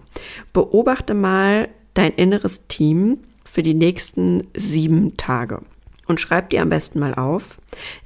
Beobachte 0.54 1.13
mal 1.13 1.67
dein 1.93 2.13
inneres 2.13 2.67
Team 2.67 3.17
für 3.43 3.62
die 3.62 3.73
nächsten 3.73 4.47
sieben 4.56 5.17
Tage 5.17 5.62
und 6.08 6.21
schreib 6.21 6.51
dir 6.51 6.62
am 6.62 6.69
besten 6.69 6.99
mal 6.99 7.15
auf, 7.15 7.60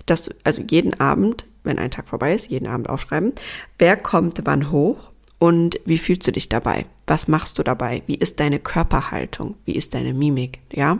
dass 0.07 0.23
du 0.23 0.31
also 0.43 0.63
jeden 0.63 0.99
Abend 0.99 1.45
wenn 1.65 1.79
ein 1.79 1.91
Tag 1.91 2.07
vorbei 2.07 2.33
ist, 2.33 2.49
jeden 2.49 2.67
Abend 2.67 2.89
aufschreiben. 2.89 3.33
Wer 3.77 3.97
kommt 3.97 4.41
wann 4.45 4.71
hoch 4.71 5.11
und 5.39 5.79
wie 5.85 5.97
fühlst 5.97 6.25
du 6.27 6.31
dich 6.31 6.49
dabei? 6.49 6.85
Was 7.07 7.27
machst 7.27 7.59
du 7.59 7.63
dabei? 7.63 8.03
Wie 8.07 8.15
ist 8.15 8.39
deine 8.39 8.59
Körperhaltung? 8.59 9.55
Wie 9.65 9.75
ist 9.75 9.93
deine 9.93 10.13
Mimik? 10.13 10.59
Ja? 10.71 10.99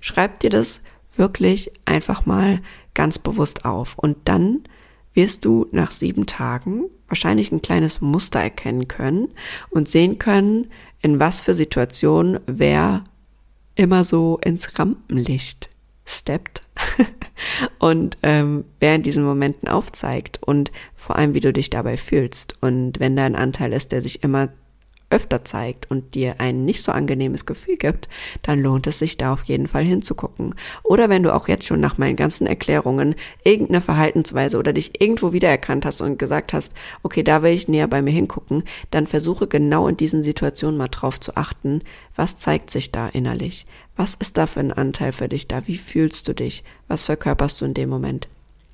Schreib 0.00 0.40
dir 0.40 0.50
das 0.50 0.80
wirklich 1.16 1.70
einfach 1.84 2.26
mal 2.26 2.60
ganz 2.94 3.18
bewusst 3.18 3.64
auf 3.64 3.98
und 3.98 4.16
dann 4.24 4.64
wirst 5.12 5.44
du 5.44 5.66
nach 5.70 5.92
sieben 5.92 6.26
Tagen 6.26 6.84
wahrscheinlich 7.08 7.52
ein 7.52 7.62
kleines 7.62 8.00
Muster 8.00 8.40
erkennen 8.40 8.88
können 8.88 9.28
und 9.70 9.88
sehen 9.88 10.18
können, 10.18 10.70
in 11.00 11.20
was 11.20 11.42
für 11.42 11.54
Situationen 11.54 12.40
wer 12.46 13.04
immer 13.76 14.04
so 14.04 14.38
ins 14.42 14.78
Rampenlicht 14.78 15.68
steppt 16.04 16.62
und 17.78 18.16
ähm, 18.22 18.64
wer 18.80 18.94
in 18.94 19.02
diesen 19.02 19.24
Momenten 19.24 19.68
aufzeigt 19.68 20.42
und 20.42 20.72
vor 20.94 21.16
allem, 21.16 21.34
wie 21.34 21.40
du 21.40 21.52
dich 21.52 21.70
dabei 21.70 21.96
fühlst. 21.96 22.56
Und 22.60 23.00
wenn 23.00 23.16
da 23.16 23.24
ein 23.24 23.36
Anteil 23.36 23.72
ist, 23.72 23.92
der 23.92 24.02
sich 24.02 24.22
immer 24.22 24.50
öfter 25.14 25.44
zeigt 25.44 25.90
und 25.90 26.14
dir 26.14 26.40
ein 26.40 26.64
nicht 26.64 26.82
so 26.82 26.90
angenehmes 26.90 27.46
Gefühl 27.46 27.76
gibt, 27.76 28.08
dann 28.42 28.60
lohnt 28.60 28.86
es 28.86 28.98
sich 28.98 29.16
da 29.16 29.32
auf 29.32 29.44
jeden 29.44 29.68
Fall 29.68 29.84
hinzugucken. 29.84 30.54
Oder 30.82 31.08
wenn 31.08 31.22
du 31.22 31.32
auch 31.32 31.46
jetzt 31.46 31.66
schon 31.66 31.80
nach 31.80 31.98
meinen 31.98 32.16
ganzen 32.16 32.46
Erklärungen 32.46 33.14
irgendeine 33.44 33.80
Verhaltensweise 33.80 34.58
oder 34.58 34.72
dich 34.72 35.00
irgendwo 35.00 35.32
wiedererkannt 35.32 35.86
hast 35.86 36.00
und 36.00 36.18
gesagt 36.18 36.52
hast, 36.52 36.72
okay, 37.02 37.22
da 37.22 37.42
will 37.42 37.52
ich 37.52 37.68
näher 37.68 37.86
bei 37.86 38.02
mir 38.02 38.10
hingucken, 38.10 38.64
dann 38.90 39.06
versuche 39.06 39.46
genau 39.46 39.86
in 39.86 39.96
diesen 39.96 40.24
Situationen 40.24 40.76
mal 40.76 40.88
drauf 40.88 41.20
zu 41.20 41.36
achten, 41.36 41.82
was 42.16 42.38
zeigt 42.38 42.70
sich 42.70 42.90
da 42.90 43.08
innerlich? 43.08 43.66
Was 43.96 44.14
ist 44.14 44.36
da 44.36 44.46
für 44.46 44.60
ein 44.60 44.72
Anteil 44.72 45.12
für 45.12 45.28
dich 45.28 45.46
da? 45.46 45.66
Wie 45.66 45.78
fühlst 45.78 46.26
du 46.26 46.34
dich? 46.34 46.64
Was 46.88 47.06
verkörperst 47.06 47.60
du 47.60 47.64
in 47.64 47.74
dem 47.74 47.88
Moment? 47.88 48.28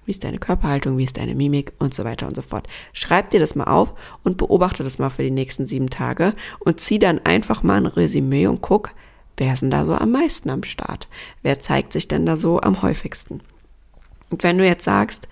Wie 0.07 0.13
ist 0.13 0.25
deine 0.25 0.39
Körperhaltung? 0.39 0.97
Wie 0.97 1.05
ist 1.05 1.19
deine 1.19 1.35
Mimik? 1.35 1.73
Und 1.79 1.93
so 1.93 2.05
weiter 2.05 2.27
und 2.27 2.35
so 2.35 2.43
fort. 2.43 2.67
Schreib 2.95 3.31
dir 3.31 3.39
das 3.39 3.55
mal 3.55 3.65
auf 3.65 3.95
und 4.25 4.39
beobachte 4.39 4.83
das 4.83 4.99
mal 4.99 5.11
für 5.11 5.23
die 5.23 5.31
nächsten 5.31 5.67
sieben 5.67 5.91
Tage 5.91 6.35
und 6.61 6.81
zieh 6.81 6.99
dann 6.99 7.19
einfach 7.25 7.63
mal 7.63 7.77
ein 7.77 7.87
Resümee 7.87 8.47
und 8.47 8.63
guck, 8.63 8.91
wer 9.37 9.53
ist 9.53 9.61
denn 9.61 9.71
da 9.71 9.85
so 9.85 9.95
am 9.95 10.11
meisten 10.11 10.51
am 10.51 10.63
Start? 10.63 11.07
Wer 11.43 11.61
zeigt 11.61 11.93
sich 11.93 12.09
denn 12.09 12.25
da 12.25 12.37
so 12.37 12.61
am 12.61 12.81
häufigsten? 12.81 13.41
Und 14.31 14.45
wenn 14.45 14.59
du 14.59 14.65
jetzt 14.65 14.85
sagst, 14.85 15.27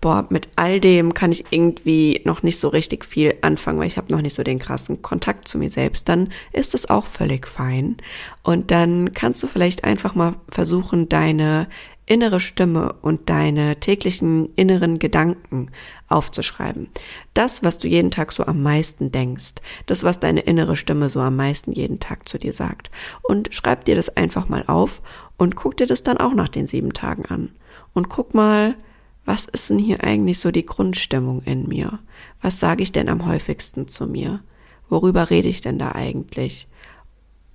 boah, 0.00 0.26
mit 0.28 0.48
all 0.56 0.78
dem 0.78 1.14
kann 1.14 1.32
ich 1.32 1.46
irgendwie 1.50 2.20
noch 2.24 2.42
nicht 2.42 2.60
so 2.60 2.68
richtig 2.68 3.04
viel 3.04 3.34
anfangen, 3.40 3.78
weil 3.78 3.86
ich 3.86 3.96
habe 3.96 4.12
noch 4.12 4.20
nicht 4.20 4.34
so 4.34 4.42
den 4.42 4.58
krassen 4.58 5.00
Kontakt 5.00 5.48
zu 5.48 5.58
mir 5.58 5.70
selbst, 5.70 6.08
dann 6.08 6.28
ist 6.52 6.74
das 6.74 6.90
auch 6.90 7.06
völlig 7.06 7.48
fein. 7.48 7.96
Und 8.42 8.70
dann 8.70 9.12
kannst 9.14 9.42
du 9.42 9.46
vielleicht 9.46 9.84
einfach 9.84 10.14
mal 10.14 10.34
versuchen, 10.48 11.08
deine 11.08 11.66
innere 12.04 12.40
Stimme 12.40 12.94
und 13.00 13.30
deine 13.30 13.80
täglichen 13.80 14.52
inneren 14.54 14.98
Gedanken 14.98 15.70
aufzuschreiben. 16.08 16.88
Das, 17.32 17.62
was 17.62 17.78
du 17.78 17.88
jeden 17.88 18.10
Tag 18.10 18.32
so 18.32 18.44
am 18.44 18.62
meisten 18.62 19.12
denkst, 19.12 19.54
das, 19.86 20.02
was 20.04 20.20
deine 20.20 20.40
innere 20.40 20.76
Stimme 20.76 21.08
so 21.08 21.20
am 21.20 21.36
meisten 21.36 21.72
jeden 21.72 22.00
Tag 22.00 22.28
zu 22.28 22.38
dir 22.38 22.52
sagt. 22.52 22.90
Und 23.22 23.54
schreib 23.54 23.86
dir 23.86 23.94
das 23.94 24.14
einfach 24.14 24.48
mal 24.48 24.64
auf 24.66 25.00
und 25.38 25.56
guck 25.56 25.78
dir 25.78 25.86
das 25.86 26.02
dann 26.02 26.18
auch 26.18 26.34
nach 26.34 26.48
den 26.48 26.66
sieben 26.66 26.92
Tagen 26.92 27.24
an 27.26 27.50
und 27.94 28.08
guck 28.08 28.34
mal, 28.34 28.76
was 29.24 29.44
ist 29.44 29.70
denn 29.70 29.78
hier 29.78 30.02
eigentlich 30.02 30.40
so 30.40 30.50
die 30.50 30.66
Grundstimmung 30.66 31.42
in 31.44 31.68
mir? 31.68 32.00
Was 32.40 32.58
sage 32.58 32.82
ich 32.82 32.92
denn 32.92 33.08
am 33.08 33.26
häufigsten 33.26 33.88
zu 33.88 34.06
mir? 34.06 34.40
Worüber 34.88 35.30
rede 35.30 35.48
ich 35.48 35.60
denn 35.60 35.78
da 35.78 35.92
eigentlich? 35.92 36.66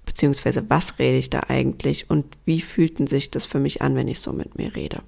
Beziehungsweise 0.06 0.70
was 0.70 1.00
rede 1.00 1.18
ich 1.18 1.30
da 1.30 1.42
eigentlich 1.50 2.10
und 2.10 2.26
wie 2.46 2.62
fühlten 2.62 3.08
sich 3.08 3.30
das 3.32 3.46
für 3.46 3.60
mich 3.60 3.82
an, 3.82 3.96
wenn 3.96 4.08
ich 4.08 4.22
so 4.22 4.32
mit 4.32 4.58
mir 4.58 4.76
rede? 4.76 5.02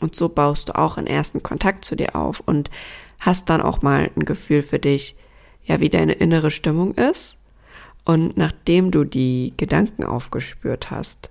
Und 0.00 0.16
so 0.16 0.28
baust 0.28 0.68
du 0.68 0.78
auch 0.78 0.96
einen 0.96 1.06
ersten 1.06 1.42
Kontakt 1.42 1.84
zu 1.84 1.96
dir 1.96 2.16
auf 2.16 2.40
und 2.40 2.70
hast 3.18 3.48
dann 3.50 3.60
auch 3.60 3.82
mal 3.82 4.10
ein 4.16 4.24
Gefühl 4.24 4.62
für 4.62 4.78
dich, 4.78 5.16
ja, 5.64 5.80
wie 5.80 5.88
deine 5.88 6.12
innere 6.12 6.50
Stimmung 6.50 6.94
ist. 6.94 7.36
Und 8.04 8.36
nachdem 8.36 8.90
du 8.90 9.04
die 9.04 9.52
Gedanken 9.56 10.04
aufgespürt 10.04 10.90
hast, 10.90 11.30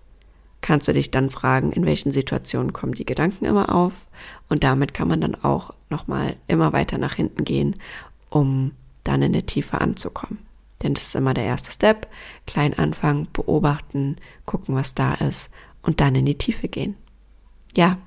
kannst 0.66 0.88
du 0.88 0.94
dich 0.94 1.12
dann 1.12 1.30
fragen, 1.30 1.72
in 1.72 1.86
welchen 1.86 2.12
Situationen 2.12 2.74
kommen 2.74 2.94
die 2.94 3.06
Gedanken 3.06 3.46
immer 3.46 3.76
auf 3.76 4.08
und 4.50 4.64
damit 4.64 4.96
kann 4.96 5.08
man 5.08 5.22
dann 5.22 5.36
auch 5.36 5.72
nochmal 5.92 6.38
immer 6.48 6.74
weiter 6.74 6.98
nach 6.98 7.14
hinten 7.14 7.46
gehen, 7.46 7.76
um 8.32 8.72
dann 9.04 9.22
in 9.22 9.34
der 9.34 9.46
Tiefe 9.46 9.80
anzukommen. 9.80 10.40
Denn 10.82 10.96
das 10.96 11.04
ist 11.04 11.16
immer 11.16 11.36
der 11.36 11.44
erste 11.44 11.72
Step. 11.72 12.08
Klein 12.48 12.74
anfangen, 12.74 13.28
beobachten, 13.32 14.18
gucken, 14.48 14.74
was 14.74 14.96
da 14.96 15.14
ist 15.14 15.52
und 15.84 16.02
dann 16.02 16.16
in 16.16 16.26
die 16.26 16.40
Tiefe 16.40 16.68
gehen. 16.68 16.96
Ja, 17.78 18.00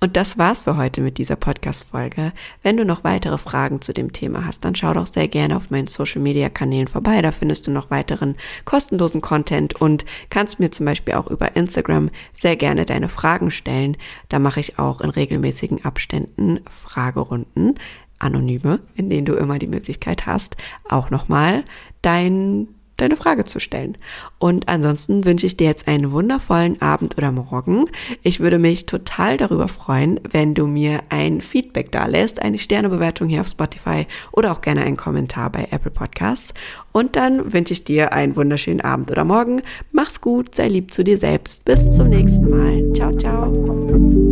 und 0.00 0.16
das 0.16 0.38
war's 0.38 0.60
für 0.60 0.76
heute 0.76 1.00
mit 1.00 1.18
dieser 1.18 1.36
Podcast-Folge. 1.36 2.32
Wenn 2.62 2.76
du 2.76 2.84
noch 2.84 3.04
weitere 3.04 3.38
Fragen 3.38 3.80
zu 3.80 3.92
dem 3.92 4.12
Thema 4.12 4.46
hast, 4.46 4.64
dann 4.64 4.74
schau 4.74 4.94
doch 4.94 5.06
sehr 5.06 5.28
gerne 5.28 5.56
auf 5.56 5.70
meinen 5.70 5.86
Social-Media-Kanälen 5.86 6.88
vorbei. 6.88 7.22
Da 7.22 7.32
findest 7.32 7.66
du 7.66 7.70
noch 7.70 7.90
weiteren 7.90 8.36
kostenlosen 8.64 9.20
Content 9.20 9.80
und 9.80 10.04
kannst 10.30 10.60
mir 10.60 10.70
zum 10.70 10.86
Beispiel 10.86 11.14
auch 11.14 11.26
über 11.26 11.56
Instagram 11.56 12.10
sehr 12.32 12.56
gerne 12.56 12.86
deine 12.86 13.08
Fragen 13.08 13.50
stellen. 13.50 13.96
Da 14.28 14.38
mache 14.38 14.60
ich 14.60 14.78
auch 14.78 15.00
in 15.00 15.10
regelmäßigen 15.10 15.84
Abständen 15.84 16.60
Fragerunden, 16.68 17.74
anonyme, 18.18 18.80
in 18.94 19.10
denen 19.10 19.26
du 19.26 19.34
immer 19.34 19.58
die 19.58 19.66
Möglichkeit 19.66 20.26
hast, 20.26 20.56
auch 20.88 21.10
nochmal 21.10 21.64
dein 22.02 22.68
deine 22.96 23.16
Frage 23.16 23.44
zu 23.44 23.60
stellen. 23.60 23.96
Und 24.38 24.68
ansonsten 24.68 25.24
wünsche 25.24 25.46
ich 25.46 25.56
dir 25.56 25.66
jetzt 25.66 25.88
einen 25.88 26.12
wundervollen 26.12 26.80
Abend 26.80 27.16
oder 27.18 27.32
Morgen. 27.32 27.86
Ich 28.22 28.40
würde 28.40 28.58
mich 28.58 28.86
total 28.86 29.36
darüber 29.36 29.68
freuen, 29.68 30.20
wenn 30.30 30.54
du 30.54 30.66
mir 30.66 31.00
ein 31.08 31.40
Feedback 31.40 31.92
da 31.92 32.06
lässt, 32.06 32.42
eine 32.42 32.58
Sternebewertung 32.58 33.28
hier 33.28 33.40
auf 33.40 33.48
Spotify 33.48 34.06
oder 34.32 34.52
auch 34.52 34.60
gerne 34.60 34.82
einen 34.82 34.96
Kommentar 34.96 35.50
bei 35.50 35.68
Apple 35.70 35.90
Podcasts. 35.90 36.54
Und 36.92 37.16
dann 37.16 37.52
wünsche 37.52 37.74
ich 37.74 37.84
dir 37.84 38.12
einen 38.12 38.36
wunderschönen 38.36 38.80
Abend 38.80 39.10
oder 39.10 39.24
Morgen. 39.24 39.62
Mach's 39.92 40.20
gut, 40.20 40.54
sei 40.54 40.68
lieb 40.68 40.92
zu 40.92 41.04
dir 41.04 41.18
selbst. 41.18 41.64
Bis 41.64 41.94
zum 41.94 42.08
nächsten 42.08 42.48
Mal. 42.48 42.92
Ciao, 42.94 43.14
ciao. 43.16 44.25